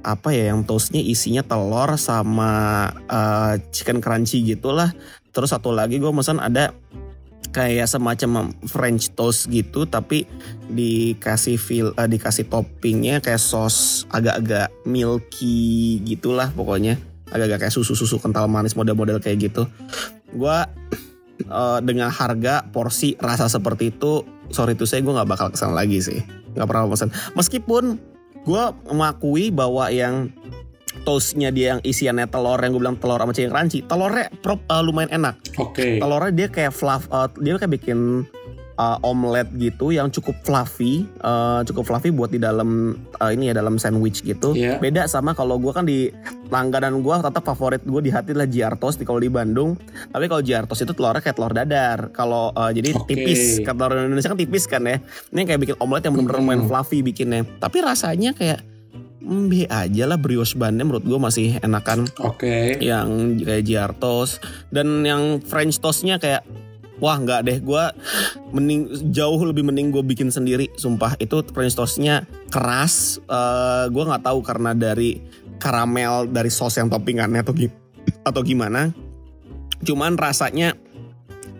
[0.05, 4.93] apa ya yang toastnya isinya telur sama eh, chicken crunchy gitulah.
[5.35, 6.71] Terus satu lagi gue pesan ada
[7.51, 10.27] kayak semacam French toast gitu tapi
[10.69, 18.47] dikasih feel eh, dikasih toppingnya kayak sos agak-agak milky gitulah pokoknya agak-agak kayak susu-susu kental
[18.47, 19.67] manis model-model kayak gitu.
[20.37, 20.69] Gua
[21.40, 25.75] eh, dengan harga porsi rasa seperti itu sorry tuh saya gue nggak bakal ke sana
[25.75, 26.21] lagi sih
[26.55, 27.99] nggak pernah pesan meskipun
[28.44, 30.28] gue mengakui bahwa yang
[31.02, 34.83] toastnya dia yang isiannya telur yang gue bilang telur sama chicken crunchy telurnya prop, eh,
[34.85, 35.98] lumayan enak Oke.
[36.00, 38.24] telurnya dia kayak fluff eh, dia kayak bikin
[38.75, 43.55] eh, omelet gitu yang cukup fluffy eh, cukup fluffy buat di dalam eh, ini ya
[43.55, 44.79] dalam sandwich gitu Iya.
[44.79, 46.11] beda sama kalau gue kan di
[46.49, 49.75] langganan gue tetap favorit gue di hati lah Toast di kalau di Bandung
[50.11, 53.07] tapi kalau Toast itu telurnya kayak telur dadar kalau eh, jadi Oke.
[53.11, 54.97] tipis kalau telur Indonesia kan tipis kan ya
[55.31, 56.49] ini kayak bikin omelet yang bener-bener Hmm.
[56.51, 58.61] main fluffy bikinnya tapi rasanya kayak
[59.23, 62.77] mm, B aja lah brioche bannya menurut gue masih enakan Oke.
[62.79, 63.65] yang kayak
[63.97, 66.45] toast dan yang French toastnya kayak
[67.05, 67.85] wah nggak deh gue
[68.57, 71.21] mending jauh lebih mending gue bikin sendiri sumpah.
[71.21, 71.77] Itu French
[72.49, 75.21] keras Eh gue nggak tahu karena dari
[75.61, 77.53] karamel dari sos yang toppingannya atau
[78.25, 78.88] atau gimana.
[79.85, 80.73] Cuman rasanya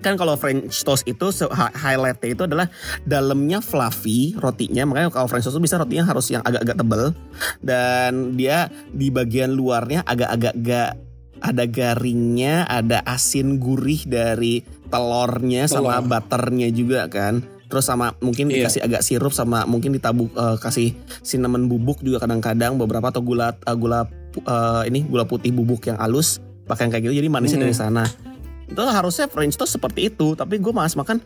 [0.04, 1.33] kan kalau French toast itu
[1.80, 2.68] highlightnya itu adalah
[3.09, 4.85] dalamnya fluffy rotinya.
[4.85, 7.04] Makanya kalau French toast itu bisa rotinya harus yang agak-agak tebel.
[7.64, 10.92] Dan dia di bagian luarnya agak-agak gak
[11.44, 16.09] ada garingnya, ada asin gurih dari telurnya sama Telur.
[16.09, 17.42] butternya juga kan.
[17.64, 18.62] Terus sama mungkin Iya.
[18.62, 23.57] dikasih agak sirup sama mungkin ditabuk eh, kasih cinnamon bubuk juga kadang-kadang beberapa atau gula
[23.57, 27.59] eh, gula eh, ini gula putih bubuk yang halus pakai yang kayak gitu jadi manisnya
[27.59, 27.66] Mm.
[27.66, 28.04] dari sana.
[28.64, 31.20] Itu harusnya French toast seperti itu, tapi gue malas makan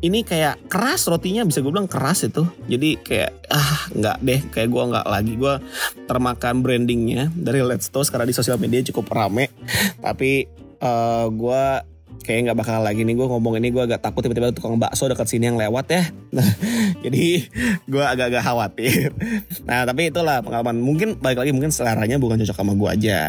[0.00, 2.48] ini kayak keras rotinya bisa gue bilang keras itu.
[2.64, 5.54] Jadi kayak ah nggak deh, kayak gue nggak lagi gue
[6.06, 9.52] termakan brandingnya dari Let's Toast karena di sosial media cukup rame.
[10.00, 11.64] Tapi eh gue
[12.28, 15.28] kayak nggak bakal lagi nih gue ngomong ini gue agak takut tiba-tiba tukang bakso dekat
[15.32, 16.02] sini yang lewat ya.
[16.34, 16.44] Nah,
[17.04, 17.48] jadi
[17.88, 19.08] gue agak-agak khawatir.
[19.64, 20.76] Nah tapi itulah pengalaman.
[20.76, 23.20] Mungkin balik lagi mungkin seleranya bukan cocok sama gue aja.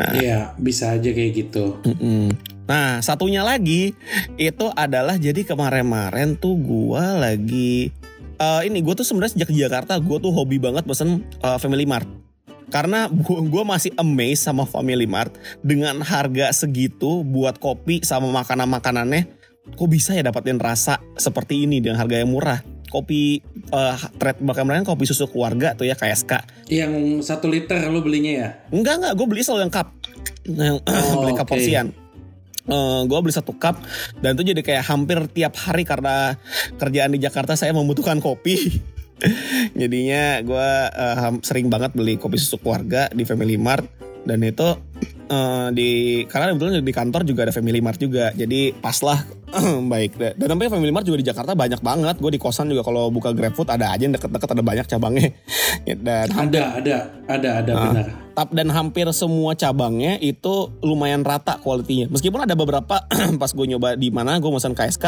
[0.00, 1.76] Iya, bisa aja kayak gitu.
[1.84, 2.32] Mm-mm.
[2.64, 3.92] Nah satunya lagi
[4.40, 7.92] itu adalah jadi kemarin-marin tuh gua lagi
[8.40, 11.84] eh, ini gue tuh sebenarnya sejak di Jakarta gue tuh hobi banget pesen eh, Family
[11.84, 12.19] Mart
[12.70, 19.26] karena gue masih amazed sama Family Mart dengan harga segitu buat kopi sama makanan-makanannya
[19.74, 23.38] kok bisa ya dapetin rasa seperti ini dengan harga yang murah kopi
[23.70, 26.32] eh trade bahkan kemarin kopi susu keluarga tuh ya KSK
[26.66, 28.48] Yang satu liter lu belinya ya?
[28.74, 29.88] Enggak enggak, gue beli selalu yang cup,
[30.46, 31.54] yang Oh, beli cup oke.
[31.54, 31.94] porsian.
[33.06, 33.82] gue beli satu cup
[34.22, 36.38] dan itu jadi kayak hampir tiap hari karena
[36.78, 38.54] kerjaan di Jakarta saya membutuhkan kopi.
[39.72, 40.68] Jadinya gue
[41.40, 43.86] sering banget beli kopi susu keluarga di Family Mart
[44.20, 44.68] dan itu
[45.26, 45.90] eh, di
[46.28, 48.28] karena kebetulan di kantor juga ada Family Mart juga.
[48.32, 49.24] Jadi pas lah
[49.92, 50.32] baik deh.
[50.36, 52.20] Dan sampai Family Mart juga di Jakarta banyak banget.
[52.20, 55.32] Gue di kosan juga kalau buka GrabFood ada aja yang deket-deket ada banyak cabangnya.
[56.04, 57.82] dan Ada, ada, ada, ada Ah.
[57.86, 58.06] benar.
[58.30, 62.12] Tap- dan hampir semua cabangnya itu lumayan rata kualitinya.
[62.12, 63.08] Meskipun ada beberapa
[63.40, 65.04] pas gue nyoba di mana gue pesan KSK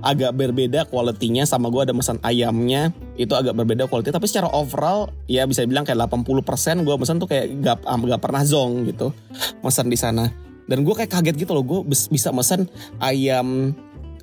[0.00, 5.12] agak berbeda kualitinya sama gue ada pesan ayamnya itu agak berbeda kualiti tapi secara overall
[5.28, 9.12] ya bisa dibilang kayak 80% gue pesan tuh kayak gak, gak pernah zong gitu
[9.60, 10.28] pesan di sana.
[10.70, 12.70] Dan gue kayak kaget gitu loh gue bis- bisa pesan
[13.02, 13.74] ayam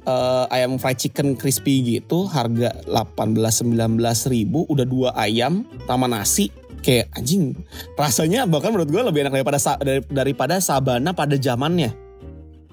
[0.08, 3.76] eh, ayam fried chicken crispy gitu harga 18-19
[4.32, 6.50] ribu udah dua ayam sama nasi
[6.82, 7.54] kayak anjing.
[8.00, 9.60] Rasanya bahkan menurut gue lebih enak daripada
[10.10, 12.07] daripada sabana pada zamannya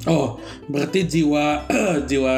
[0.04, 0.36] Oh,
[0.68, 1.64] berarti jiwa
[2.10, 2.36] jiwa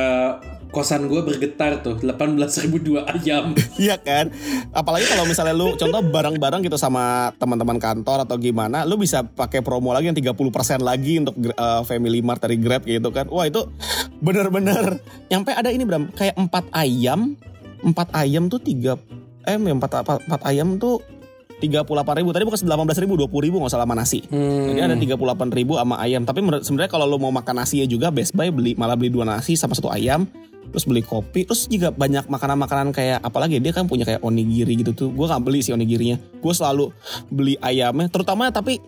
[0.77, 3.57] kosan gue bergetar tuh 18.000 dua ayam.
[3.81, 4.29] Iya kan?
[4.77, 9.65] Apalagi kalau misalnya lu contoh barang-barang gitu sama teman-teman kantor atau gimana, lu bisa pakai
[9.65, 10.37] promo lagi yang 30%
[10.85, 13.25] lagi untuk uh, Family Mart dari Grab gitu kan.
[13.33, 13.65] Wah, itu
[14.21, 15.01] bener-bener
[15.33, 17.41] nyampe ada ini Bram, kayak 4 ayam,
[17.81, 19.17] 4 ayam tuh 3
[19.47, 20.99] eh 4, 4, ayam tuh
[21.57, 21.89] 38
[22.21, 24.21] ribu tadi bukan 18 ribu 20 ribu nggak salah sama nasi.
[24.29, 24.69] Hmm.
[24.69, 26.23] jadi ada 38 ribu sama ayam.
[26.29, 29.25] Tapi sebenarnya kalau lo mau makan nasi ya juga Best Buy beli malah beli dua
[29.25, 30.29] nasi sama satu ayam
[30.67, 34.93] terus beli kopi terus juga banyak makanan-makanan kayak apalagi dia kan punya kayak onigiri gitu
[34.93, 35.09] tuh.
[35.09, 36.21] Gue nggak beli sih onigirinya.
[36.45, 36.93] Gue selalu
[37.33, 38.83] beli ayamnya terutama tapi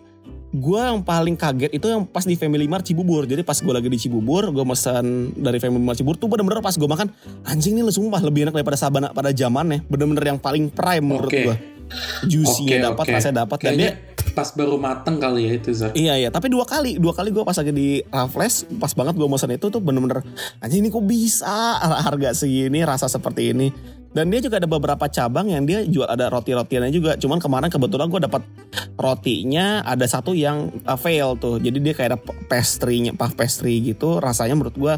[0.49, 3.25] gue yang paling kaget itu yang pas di Family Mart Cibubur.
[3.25, 6.73] Jadi pas gue lagi di Cibubur gue pesan dari Family Mart Cibubur tuh bener-bener pas
[6.73, 7.09] gue makan
[7.45, 9.85] anjing ini sumpah lebih enak daripada sabana pada zamannya.
[9.89, 11.41] Bener-bener yang paling prime menurut Oke.
[11.45, 11.55] gue
[12.25, 13.13] juicy-nya dapat oke.
[13.15, 13.91] rasanya dapat dan dia
[14.33, 15.91] pas baru mateng kali ya itu Zak.
[15.97, 19.27] Iya iya, tapi dua kali, dua kali gue pas lagi di Raffles, pas banget gue
[19.27, 20.23] pesan itu tuh bener-bener
[20.63, 23.67] anjing ini kok bisa harga segini, rasa seperti ini.
[24.09, 27.13] Dan dia juga ada beberapa cabang yang dia jual ada roti-rotiannya juga.
[27.13, 28.41] Cuman kemarin kebetulan gue dapat
[28.97, 31.61] rotinya ada satu yang uh, fail tuh.
[31.61, 34.17] Jadi dia kayak ada pastry-nya, puff pastry gitu.
[34.17, 34.93] Rasanya menurut gue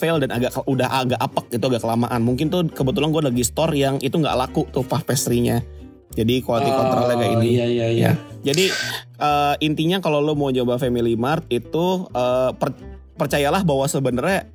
[0.00, 2.20] fail dan agak udah agak apek itu agak kelamaan.
[2.24, 5.60] Mungkin tuh kebetulan gue lagi store yang itu nggak laku tuh puff pastry-nya.
[6.12, 7.48] Jadi quality controlnya kayak Oh, ini.
[7.56, 8.02] Iya iya iya.
[8.04, 8.12] Ya.
[8.44, 8.68] Jadi
[9.18, 12.76] eh, intinya kalau lo mau coba Family Mart itu eh, per-
[13.16, 14.46] percayalah bahwa sebenarnya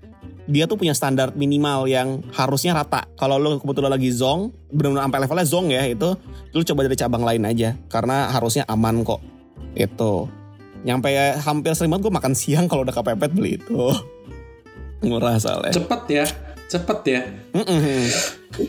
[0.49, 3.05] dia tuh punya standar minimal yang harusnya rata.
[3.13, 6.09] Kalau lo kebetulan lagi zong, benar-benar sampai levelnya zong ya itu,
[6.53, 9.21] lo coba dari cabang lain aja karena harusnya aman kok.
[9.77, 10.25] Itu.
[10.81, 11.11] Nyampe
[11.43, 13.93] hampir sering banget gue makan siang kalau udah kepepet beli itu.
[15.05, 15.71] Murah soalnya.
[15.71, 16.25] Cepet ya.
[16.69, 17.21] Cepet ya.
[17.57, 18.05] Mm-mm.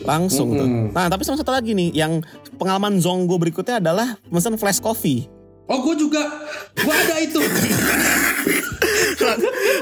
[0.08, 0.64] Langsung tuh.
[0.64, 0.96] Mm-mm.
[0.96, 2.24] Nah tapi sama satu lagi nih, yang
[2.56, 5.28] pengalaman zong gue berikutnya adalah pesan flash coffee.
[5.68, 6.24] Oh gue juga.
[6.74, 7.38] Gue ada itu.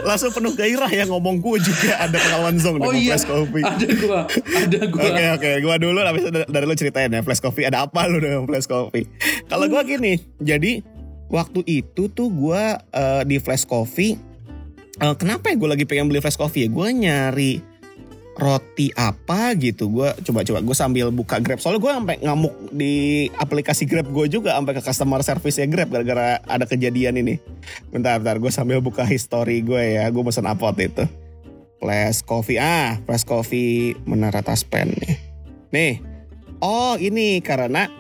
[0.05, 3.15] langsung penuh gairah ya ngomong gue juga ada pengalaman zong Oh iya.
[3.15, 3.65] flash coffee.
[3.65, 4.21] Ada gue.
[4.35, 5.01] Ada gue.
[5.01, 8.45] Oke oke, gue dulu habis dari lo ceritain ya flash coffee ada apa lo dengan
[8.45, 9.07] flash coffee?
[9.47, 10.83] Kalau gue gini, jadi
[11.31, 14.19] waktu itu tuh gue eh, di flash coffee,
[14.99, 16.69] eh, kenapa ya gue lagi pengen beli flash coffee ya?
[16.69, 17.53] Gue nyari
[18.39, 19.91] roti apa gitu.
[19.91, 21.59] Gue coba-coba gue sambil buka grab.
[21.59, 25.91] Soalnya gue sampai ngamuk di aplikasi grab gue juga sampai ke customer service ya grab
[25.91, 27.43] gara-gara ada kejadian ini.
[27.91, 30.07] Bentar bentar gue sambil buka history gue ya.
[30.15, 31.05] Gue pesan apa waktu itu?
[31.83, 32.63] Flash coffee.
[32.63, 35.15] Ah flash coffee menara taspen nih.
[35.75, 35.95] Nih.
[36.63, 37.91] Oh ini karena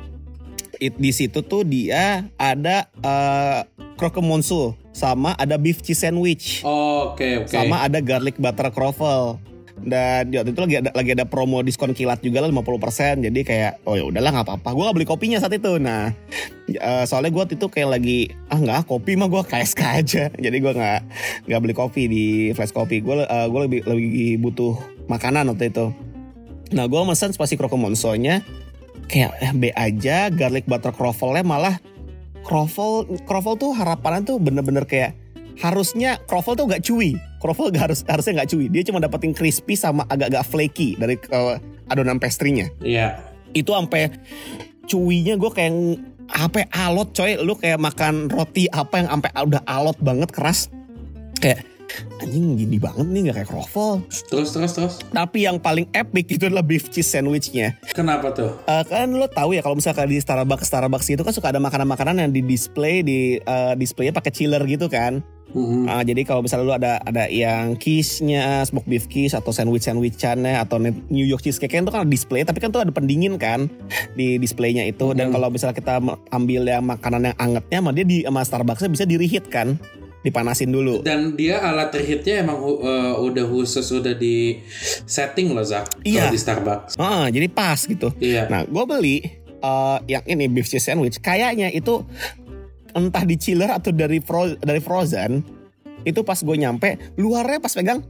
[0.79, 3.67] it, di situ tuh dia ada uh,
[3.99, 6.63] croque-monsieur sama ada beef cheese sandwich.
[6.63, 7.51] Oke oke.
[7.51, 9.39] sama ada garlic butter croffle
[9.85, 13.41] dan di waktu itu lagi ada lagi ada promo diskon kilat juga lah 50% jadi
[13.47, 14.69] kayak oh ya udahlah nggak apa-apa.
[14.75, 15.79] Gue gak beli kopinya saat itu.
[15.79, 16.11] Nah
[16.67, 18.19] eh, soalnya gue waktu itu kayak lagi
[18.51, 20.25] ah nggak kopi mah gue KSK aja.
[20.35, 21.01] Jadi gue nggak
[21.47, 22.25] nggak beli kopi di
[22.57, 22.99] flash kopi.
[23.05, 24.75] Gue gue lebih lebih butuh
[25.07, 25.95] makanan waktu itu.
[26.75, 28.45] Nah gue mesen spasi croque-monsieurnya
[29.09, 31.81] kayak eh, B aja garlic butter croffle-nya malah
[32.45, 35.17] croffle croffle tuh harapannya tuh bener-bener kayak
[35.59, 37.19] harusnya croffle tuh gak chewy.
[37.43, 38.71] Croffle gak harus harusnya gak chewy.
[38.71, 41.59] Dia cuma dapetin crispy sama agak-agak flaky dari uh,
[41.91, 42.71] adonan pastry-nya.
[42.83, 43.19] Iya.
[43.55, 44.15] Itu sampai
[44.87, 45.75] chewy-nya gue kayak
[46.31, 47.39] apa alot coy.
[47.43, 50.71] Lu kayak makan roti apa yang sampai udah alot banget keras.
[51.39, 51.67] Kayak
[52.21, 54.05] anjing gini banget nih gak kayak croffle.
[54.31, 54.95] Terus terus terus.
[55.11, 57.81] Tapi yang paling epic itu adalah beef cheese sandwich-nya.
[57.97, 58.55] Kenapa tuh?
[58.69, 62.23] Eh, kan lo tahu ya kalau misalkan di Starbucks Starbucks itu kan suka ada makanan-makanan
[62.23, 65.25] yang di display di eh, displaynya pakai chiller gitu kan.
[65.49, 65.89] Mhm.
[65.89, 70.61] Ah, jadi kalau misalnya lu ada ada yang cheese-nya, smoked beef cheese atau sandwich sandwichannya
[70.61, 70.77] atau
[71.09, 73.65] New York cheesecake itu kan ada display, tapi kan tuh ada pendingin kan
[74.19, 75.13] di displaynya itu.
[75.13, 75.35] Dan Hmm.
[75.35, 79.17] kalau misalnya kita ambil yang makanan yang angetnya, mah dia di sama Starbucksnya bisa di
[79.17, 79.81] reheat kan.
[80.19, 81.01] dipanasin dulu.
[81.01, 84.59] Dan dia alat reheatnya emang uh, udah khusus udah di
[85.07, 86.03] setting loh Zak.
[86.03, 86.27] Iya.
[86.29, 86.99] Di Starbucks.
[86.99, 88.11] Ah, jadi pas gitu.
[88.19, 88.51] Iya.
[88.51, 89.23] Nah, gue beli
[89.59, 91.23] eh, yang ini beef cheese sandwich.
[91.23, 92.03] Kayaknya itu
[92.95, 95.43] entah di chiller atau dari fro dari frozen.
[96.07, 98.01] Itu pas gue nyampe, luarnya pas pegang,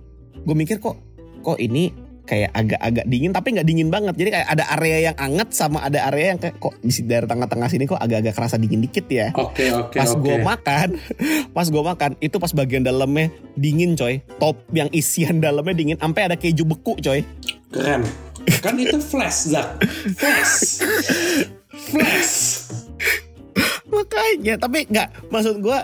[0.44, 0.96] gue mikir kok
[1.40, 4.14] kok ini kayak agak-agak dingin tapi nggak dingin banget.
[4.20, 7.68] Jadi kayak ada area yang anget sama ada area yang kayak kok di dari tengah-tengah
[7.72, 9.32] sini kok agak-agak kerasa dingin dikit ya.
[9.32, 10.20] Oke oke Pas oke.
[10.20, 10.88] gue makan,
[11.56, 14.20] pas gue makan itu pas bagian dalamnya dingin coy.
[14.36, 17.24] Top yang isian dalamnya dingin, sampai ada keju beku coy.
[17.72, 18.04] Keren.
[18.60, 19.80] Kan itu flash Zak.
[20.16, 20.84] Flash.
[21.88, 22.68] Flash.
[23.88, 25.78] Makanya, tapi nggak maksud gue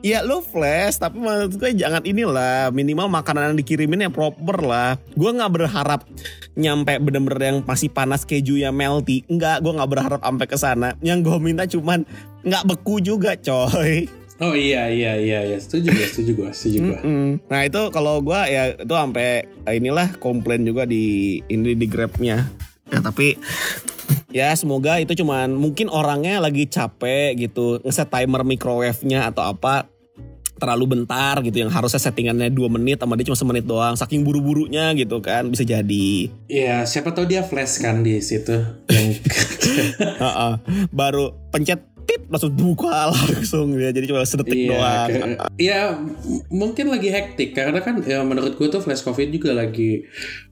[0.00, 4.96] Ya lo flash, tapi maksud gue jangan inilah minimal makanan yang dikirimin yang proper lah.
[5.12, 6.08] Gue nggak berharap
[6.56, 9.28] nyampe bener-bener yang masih panas keju yang melty.
[9.28, 10.96] Enggak, gue nggak berharap sampai ke sana.
[11.04, 12.08] Yang gue minta cuman
[12.40, 14.08] nggak beku juga, coy.
[14.40, 16.98] Oh iya iya iya iya setuju gue setuju gue setuju gue.
[17.52, 22.48] Nah itu kalau gue ya itu sampai inilah komplain juga di ini di grabnya.
[22.88, 23.36] Ya tapi
[24.30, 29.90] ya semoga itu cuman mungkin orangnya lagi capek gitu ngeset timer microwave-nya atau apa
[30.60, 34.92] terlalu bentar gitu yang harusnya settingannya 2 menit sama dia cuma semenit doang saking buru-burunya
[34.92, 38.60] gitu kan bisa jadi Iya siapa tahu dia flash kan di situ.
[38.92, 39.24] Yang
[40.22, 40.52] Heeh.
[40.92, 45.08] baru pencet pip langsung buka langsung ya jadi cuma sedetik Iya, doang
[45.56, 45.80] Iya,
[46.52, 50.04] mungkin lagi hektik karena kan ya menurut gue tuh Flash Coffee juga lagi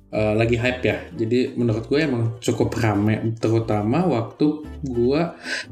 [0.09, 0.97] eh, lagi hype ya.
[1.13, 5.23] Jadi menurut gue emang cukup rame, terutama waktu gue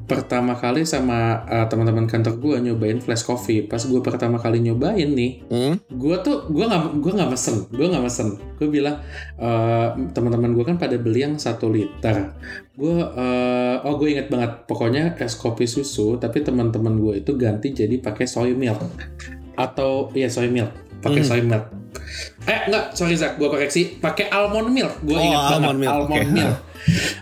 [0.05, 3.65] pertama kali sama eh, teman-teman kantor gue nyobain Flash Coffee.
[3.65, 5.79] Pas gue pertama kali nyobain nih, Hmm?
[5.89, 8.29] gue tuh gue nggak gue nggak mesen, gue nggak mesen.
[8.59, 9.01] Gue bilang
[9.41, 12.37] eh, teman-teman gue kan pada beli yang satu liter.
[12.77, 17.73] Gue eh, oh gue inget banget, pokoknya es kopi susu, tapi teman-teman gue itu ganti
[17.73, 18.81] jadi pakai soy milk
[19.57, 21.29] atau iya soy milk, pakai Hmm.
[21.29, 21.65] soy milk.
[22.45, 25.01] Eh enggak, sorry Zak, gue koreksi, pakai almond milk.
[25.01, 26.33] Gue Oh, banget almond milk, almond oke.
[26.33, 26.57] milk.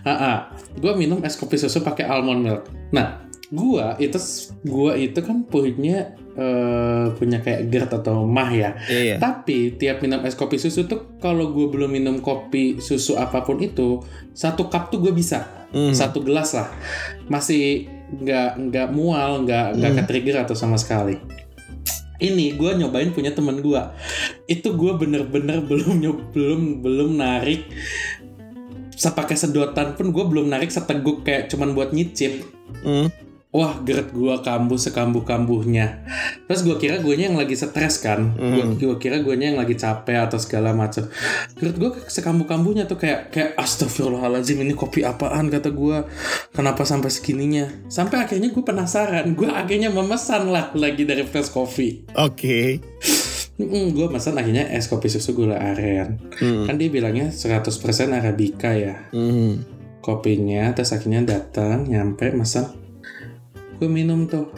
[0.82, 2.62] gue minum es kopi susu pakai almond milk.
[2.90, 4.18] Nah, gua itu
[4.62, 8.74] gua itu kan punya eh, punya kayak GERD atau mah ya.
[8.84, 13.40] iya Tapi tiap minum es kopi susu tuh kalau gue belum minum kopi susu apa
[13.40, 15.90] pun itu satu cup tuh gue bisa Hmm.
[15.90, 16.70] satu gelas lah
[17.26, 19.98] masih nggak nggak mual nggak nggak Hmm.
[20.02, 21.18] ke-trigger atau sama sekali.
[22.14, 23.82] Ini gue nyobain punya teman gue
[24.46, 27.66] itu gue bener-bener belum nyob belum belum narik
[28.94, 32.44] sepakai sedotan pun gue belum narik seteguk kayak cuman buat nyicip
[32.84, 33.08] Hmm.
[33.54, 36.02] Wah, geret gua kambuh sekambuh-kambuhnya.
[36.50, 38.34] Terus gua kira guanya yang lagi stres kan.
[38.34, 38.74] Gua, Hmm.
[38.74, 41.06] gua kira guanya yang lagi capek atau segala macam.
[41.54, 46.02] Geret gua sekambuh-kambuhnya tuh kayak kayak astagfirullahalazim ini kopi apaan kata gua.
[46.50, 47.70] Kenapa sampai segininya?
[47.86, 49.38] Sampai akhirnya gue penasaran.
[49.38, 52.10] Gua akhirnya memesan lah lagi dari Fresh Coffee.
[52.10, 52.82] oke
[53.54, 56.18] Mm, gue pesan akhirnya es kopi susu gula aren.
[56.42, 56.66] Hmm.
[56.66, 59.62] Kan dia bilangnya 100% Arabica ya Hmm.
[60.02, 62.66] kopinya terus akhirnya datang nyampe mesen
[63.78, 64.50] gue minum tuh.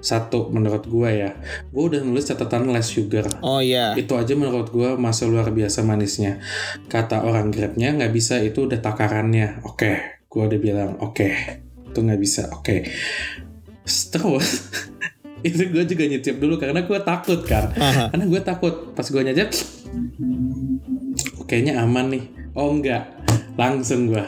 [0.00, 1.36] Satu menurut gue ya.
[1.68, 3.28] Gue udah nulis catatan less sugar.
[3.44, 3.92] Oh iya.
[4.00, 6.40] Itu aja menurut gue masih luar biasa manisnya.
[6.88, 9.60] Kata orang grabnya nggak bisa itu udah takarannya.
[9.68, 11.28] Oke gue udah bilang oke.
[11.90, 12.86] Itu nggak bisa oke.
[13.84, 14.46] Terus
[15.48, 17.74] itu gue juga nyicip dulu karena gue takut kan?
[17.74, 18.14] Aha.
[18.14, 18.94] karena gue takut.
[18.94, 19.22] Pas gue
[21.36, 22.24] "Oh, kayaknya aman nih.
[22.54, 23.10] Oh enggak
[23.58, 24.24] langsung gue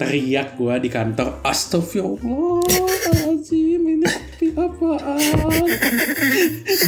[0.00, 5.68] teriak gue di kantor Astagfirullahaladzim ini kopi apaan?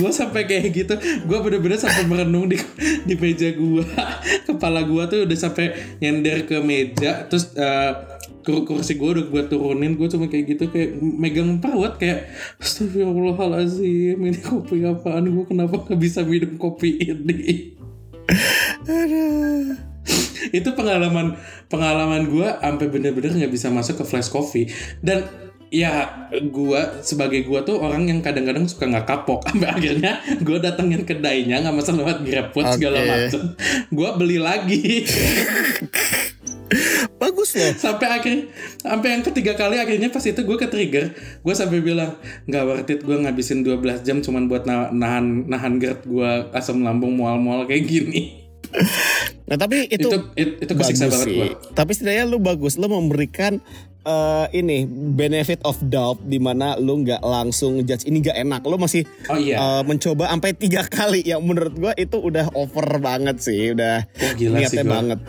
[0.00, 0.96] Gue sampai kayak gitu
[1.28, 2.56] gue bener-bener sampai merenung di
[3.04, 3.84] di meja gue
[4.48, 7.52] kepala gue tuh udah sampai nyender ke meja terus
[8.40, 12.32] kur- kursi gue udah gue turunin gue cuma kayak gitu kayak megang perut kayak
[12.64, 15.28] Astagfirullahaladzim ini kopi apaan?
[15.28, 17.76] Gue kenapa gak bisa minum kopi ini
[20.50, 21.38] itu pengalaman
[21.70, 24.66] pengalaman gue sampai bener-bener nggak bisa masuk ke flash coffee.
[24.98, 25.22] Dan
[25.72, 29.40] ya gue sebagai gue tuh orang yang kadang-kadang suka nggak kapok.
[29.48, 33.08] Sampai akhirnya gue datengin kedainya nggak masalah lewat GrabFood segala Oke.
[33.08, 33.42] macem.
[33.88, 34.82] Gue beli lagi.
[37.20, 37.72] Bagus loh.
[37.76, 38.50] Sampai akhir
[38.82, 42.18] sampai yang ketiga kali akhirnya pas itu gue ke trigger gue sampai bilang
[42.50, 46.82] nggak worth it gue ngabisin 12 jam cuman buat na- nahan nahan GERD gue asam
[46.82, 48.41] lambung mual-mual kayak gini
[49.48, 51.36] nah tapi itu, itu itu, itu kesiksa bagus banget sih.
[51.36, 53.60] gue Tapi setidaknya lu bagus, lu memberikan
[54.02, 58.08] eh, ini benefit of doubt di mana lu nggak langsung judge.
[58.08, 59.56] Ini gak enak, lu masih oh iya.
[59.60, 61.22] eh, mencoba sampai tiga kali.
[61.22, 64.92] Yang menurut gua itu udah over banget sih, udah Oh, gila sih niatnya gua.
[64.98, 65.20] banget.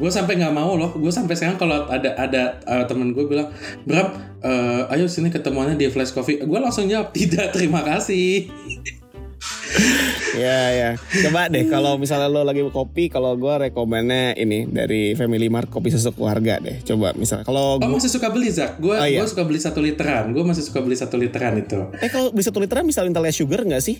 [0.00, 0.96] gue sampai nggak mau loh.
[0.96, 3.52] Gue sampai sekarang kalau ada ada uh, temen gue bilang
[3.84, 6.40] Bram uh, ayo sini ketemuannya di Flash Coffee.
[6.40, 8.48] Gue langsung jawab tidak terima kasih
[10.36, 10.90] ya ya.
[10.96, 15.90] Coba deh kalau misalnya lo lagi kopi kalau gue rekomennya ini dari Family Mart kopi
[15.90, 16.80] susu keluarga deh.
[16.82, 18.78] Coba misalnya kalau oh gua- masih suka beli Zak?
[18.78, 19.20] Gue Oh, iya.
[19.20, 20.30] gue suka beli satu literan.
[20.30, 21.78] Gue masih suka beli satu literan itu.
[21.98, 23.96] Eh kalau bisa satu literan bisa Intellia Sugar nggak sih?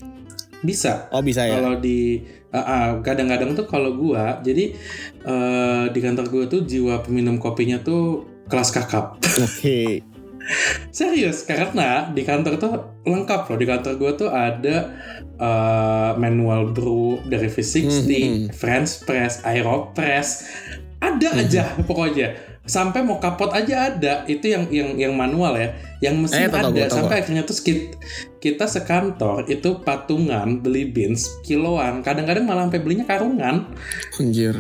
[0.60, 1.08] Bisa.
[1.10, 1.56] Oh bisa ya?
[1.56, 2.20] Kalau di
[2.50, 4.74] ah, ah, kadang-kadang tuh kalau gua jadi
[5.22, 9.16] eh, di kantor gua tuh jiwa peminum kopinya tuh kelas kakap.
[9.38, 9.78] oke
[10.90, 12.72] Serius karena di kantor tuh
[13.06, 13.58] lengkap loh.
[13.60, 14.76] Di kantor gua tuh ada
[15.38, 18.10] eh, manual brew dari V60,
[18.52, 20.48] French press, Aeropress.
[21.00, 22.49] Ada aja pokoknya.
[22.60, 24.22] Sampai mau kapot aja ada.
[24.24, 25.72] Itu yang yang yang manual ya.
[25.98, 26.96] Yang mesin Eh, tahu, ada tahu.
[26.96, 27.96] sampai akhirnya tuh kita,
[28.36, 32.00] kita sekantor itu patungan beli beans kiloan.
[32.00, 33.68] Kadang-kadang malah sampai belinya karungan.
[34.16, 34.54] anjir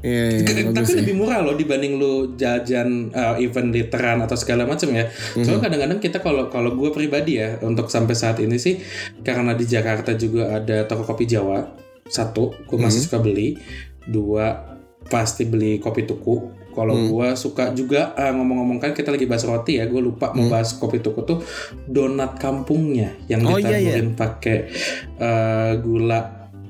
[0.00, 4.32] iya iya Ke- bagus tapi lebih murah loh dibanding lu jajan uh, event literan atau
[4.32, 5.04] segala macam ya.
[5.36, 5.44] Mhm.
[5.44, 8.80] Soalnya kadang-kadang kita kalau kalau gue pribadi ya untuk sampai saat ini sih
[9.20, 11.68] karena di Jakarta juga ada toko kopi Jawa
[12.06, 13.60] satu, gue masih suka beli.
[14.02, 14.72] Dua
[15.06, 16.59] pasti beli kopi tuku.
[16.70, 17.06] Kalau Mhm.
[17.10, 20.70] gue suka juga uh, ngomong-ngomong kan kita lagi bahas roti ya, gue lupa mau bahas
[20.72, 21.42] kopi tuku tuh
[21.84, 23.42] donat kampungnya yang.
[23.42, 24.58] Oh, iya, ditaburin pakai
[25.16, 26.20] uh, gula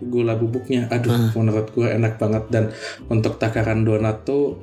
[0.01, 0.89] gula bubuknya.
[0.89, 1.29] Aduh, Ah.
[1.33, 2.65] menurut gue enak banget dan
[3.07, 4.57] untuk takaran donat tuh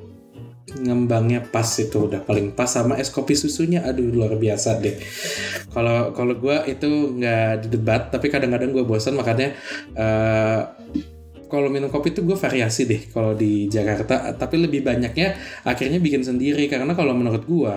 [0.68, 5.00] ngembangnya pas itu udah paling pas sama es kopi susunya aduh luar biasa deh
[5.72, 6.84] kalau kalau gue itu
[7.16, 9.56] nggak didebat tapi kadang-kadang gue bosan makanya
[9.96, 10.60] eh,
[11.48, 15.34] kalau minum kopi tuh gue variasi deh kalau di Jakarta tapi lebih banyaknya
[15.64, 17.76] akhirnya bikin sendiri karena kalau menurut gue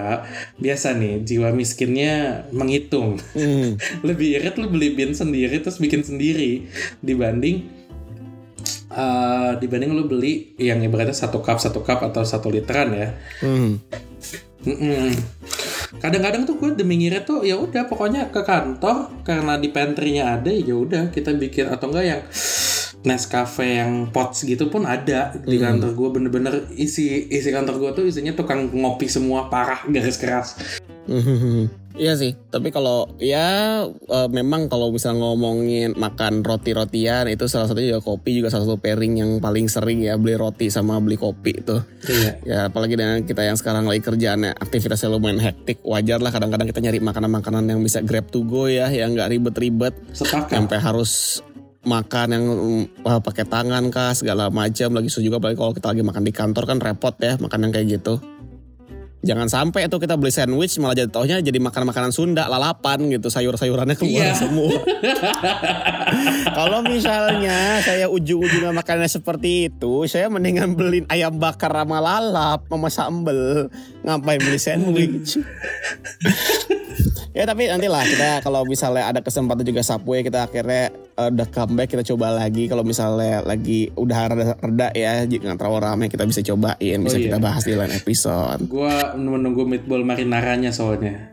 [0.59, 3.79] biasa nih jiwa miskinnya menghitung Hmm.
[4.07, 6.67] lebih irit lu beli bin sendiri terus bikin sendiri
[6.99, 7.63] dibanding
[8.91, 13.09] eh, dibanding lu beli yang ibaratnya satu cup satu cup atau satu literan ya
[13.39, 13.79] Hmm.
[14.61, 15.09] Mm-mm.
[15.97, 20.53] kadang-kadang tuh gue demi ngirit tuh ya udah pokoknya ke kantor karena di pantry-nya ada
[20.53, 22.21] ya udah kita bikin atau enggak yang
[23.01, 28.05] Nescafe yang pots gitu pun ada di kantor gue bener-bener isi isi kantor gue tuh
[28.05, 30.57] isinya tukang ngopi semua parah garis keras.
[31.91, 37.99] Iya sih, tapi kalau ya eh, memang kalau bisa ngomongin makan roti-rotian itu salah satunya
[37.99, 41.59] juga kopi juga salah satu pairing yang paling sering ya beli roti sama beli kopi
[41.59, 41.83] itu.
[42.07, 42.31] iya.
[42.47, 46.79] Ya apalagi dengan kita yang sekarang lagi kerjaannya aktivitasnya lumayan hektik, wajar lah kadang-kadang kita
[46.79, 50.63] nyari makanan-makanan yang bisa grab to go ya, yang nggak ribet-ribet, sepakat.
[50.63, 51.43] Sampai harus
[51.81, 52.45] makan yang
[53.01, 54.93] wah, pakai tangan kah segala macam.
[54.93, 57.71] Lagi susah juga apalagi kalau kita lagi makan di kantor kan repot ya makan yang
[57.73, 58.21] kayak gitu.
[59.21, 63.29] Jangan sampai tuh kita beli sandwich malah jadi taunya jadi makan makanan Sunda lalapan gitu
[63.29, 64.33] sayur-sayurannya keluar Iya.
[64.33, 64.81] semua.
[66.57, 72.89] Kalau misalnya saya ujung-ujungnya makannya seperti itu saya mendingan beli ayam bakar sama lalap sama
[72.89, 73.69] sambel.
[74.01, 75.37] Ngapain beli sandwich
[77.31, 81.95] Ya tapi nantilah kita kalau misalnya ada kesempatan juga Subway kita akhirnya eh, udah comeback
[81.95, 86.43] kita coba lagi kalau misalnya lagi udah reda, reda ya jangan terlalu ramai kita bisa
[86.43, 87.43] cobain bisa Oh, kita iya.
[87.43, 88.67] bahas di lain episode.
[88.67, 91.31] gue menunggu meatball marinaranya soalnya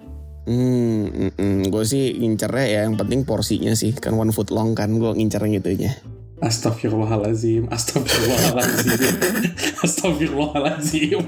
[0.48, 1.28] Hmm,
[1.68, 5.44] gue sih ngincernya ya yang penting porsinya sih kan one foot long kan gue ngincer
[5.44, 5.92] yang itunya.
[6.40, 9.12] Astagfirullahalazim, astagfirullahalazim,
[9.84, 11.20] astagfirullahalazim.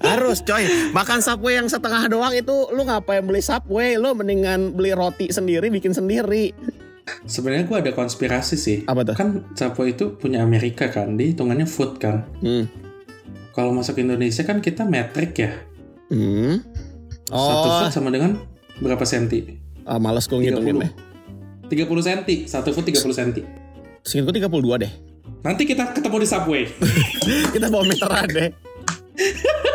[0.00, 4.90] Harus coy makan Subway yang setengah doang itu lu ngapain beli Subway lu mendingan beli
[4.90, 6.56] roti sendiri bikin sendiri.
[7.26, 8.78] Sebenarnya gue ada konspirasi sih.
[8.86, 9.14] Apa tuh?
[9.14, 12.24] Kan Subway itu punya Amerika kan, dia hitungannya food kan.
[12.40, 12.64] Hmm.
[13.50, 15.52] Kalau masuk Indonesia kan kita metrik ya.
[16.08, 16.62] Hmm.
[17.26, 18.40] Satu Oh, food sama dengan
[18.78, 19.58] berapa senti?
[19.84, 20.92] ah, males gue ngitungin deh.
[21.66, 23.42] 30 senti, satu food 30 senti.
[24.00, 24.48] Segitu 32
[24.80, 24.92] deh.
[25.40, 26.62] Nanti kita ketemu di Subway.
[27.54, 28.48] Kita bawa meteran deh.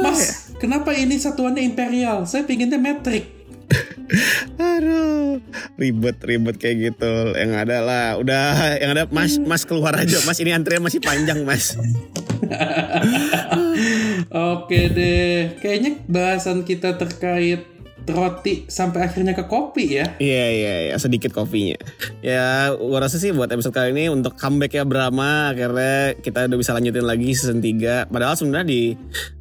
[0.00, 2.24] Mas, kenapa ini satuannya imperial?
[2.24, 3.28] Saya pinginnya metrik.
[4.60, 5.40] Aduh,
[5.76, 7.12] ribet ribet kayak gitu.
[7.36, 10.20] Yang ada lah, udah yang ada Mas Mas keluar aja.
[10.24, 11.76] Mas ini antrian masih panjang, Mas.
[14.54, 17.64] Oke deh, kayaknya bahasan kita terkait
[18.10, 20.18] roti sampai akhirnya ke kopi ya.
[20.18, 21.78] Iya iya iya sedikit kopinya.
[22.18, 26.58] Ya gua rasa sih buat episode kali ini untuk comeback ya Brahma akhirnya kita udah
[26.58, 28.10] bisa lanjutin lagi season 3.
[28.10, 28.82] Padahal sebenarnya di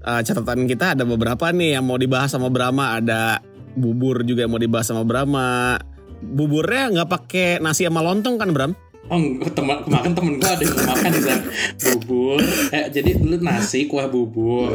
[0.06, 3.42] uh, catatan kita ada beberapa nih yang mau dibahas sama Brahma ada
[3.74, 5.82] bubur juga yang mau dibahas sama Brahma.
[6.22, 8.91] Buburnya nggak pakai nasi sama lontong kan Bram?
[9.12, 9.20] Oh,
[9.52, 11.44] teman kemarin temen gue ada yang makan di sana.
[11.84, 12.40] bubur.
[12.72, 14.72] Eh, jadi lu nasi kuah bubur.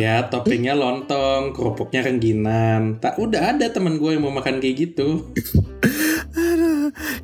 [0.00, 2.96] Ya, toppingnya lontong, kerupuknya rengginan.
[2.96, 5.28] Tak udah ada temen gue yang mau makan kayak gitu.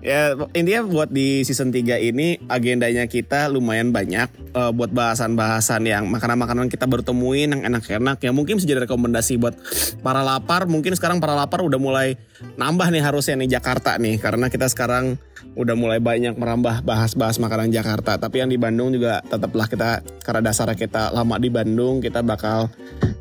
[0.04, 6.04] Ya intinya buat di season 3 ini agendanya kita lumayan banyak eh, buat bahasan-bahasan yang
[6.12, 9.56] makanan-makanan kita baru temuin yang enak-enak yang mungkin bisa jadi rekomendasi buat
[10.04, 12.20] para lapar mungkin sekarang para lapar udah mulai
[12.60, 15.16] nambah nih harusnya nih Jakarta nih karena kita sekarang
[15.54, 18.18] udah mulai banyak merambah bahas-bahas makanan Jakarta.
[18.18, 22.72] Tapi yang di Bandung juga tetaplah kita karena dasar kita lama di Bandung kita bakal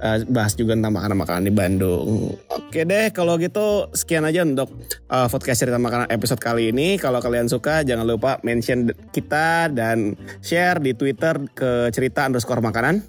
[0.01, 2.35] eh, bahas juga tentang makanan-makanan di Bandung.
[2.49, 4.73] Oke deh kalau gitu sekian aja untuk
[5.09, 6.97] eh, podcast cerita makanan episode kali ini.
[6.97, 13.05] Kalau kalian suka jangan lupa mention kita dan share di Twitter ke cerita underscore makanan.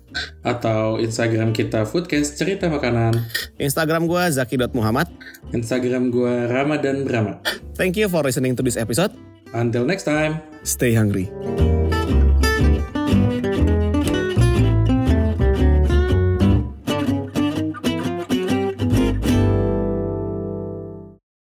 [0.46, 3.18] Atau Instagram kita Foodcast Cerita Makanan.
[3.59, 5.11] Instagram gue zaki.muhammad
[5.55, 7.38] Instagram gua Ramadan Brahma.
[7.78, 9.18] thank you for listening to this episode
[9.55, 10.40] Until next time.
[10.62, 11.30] stay hungry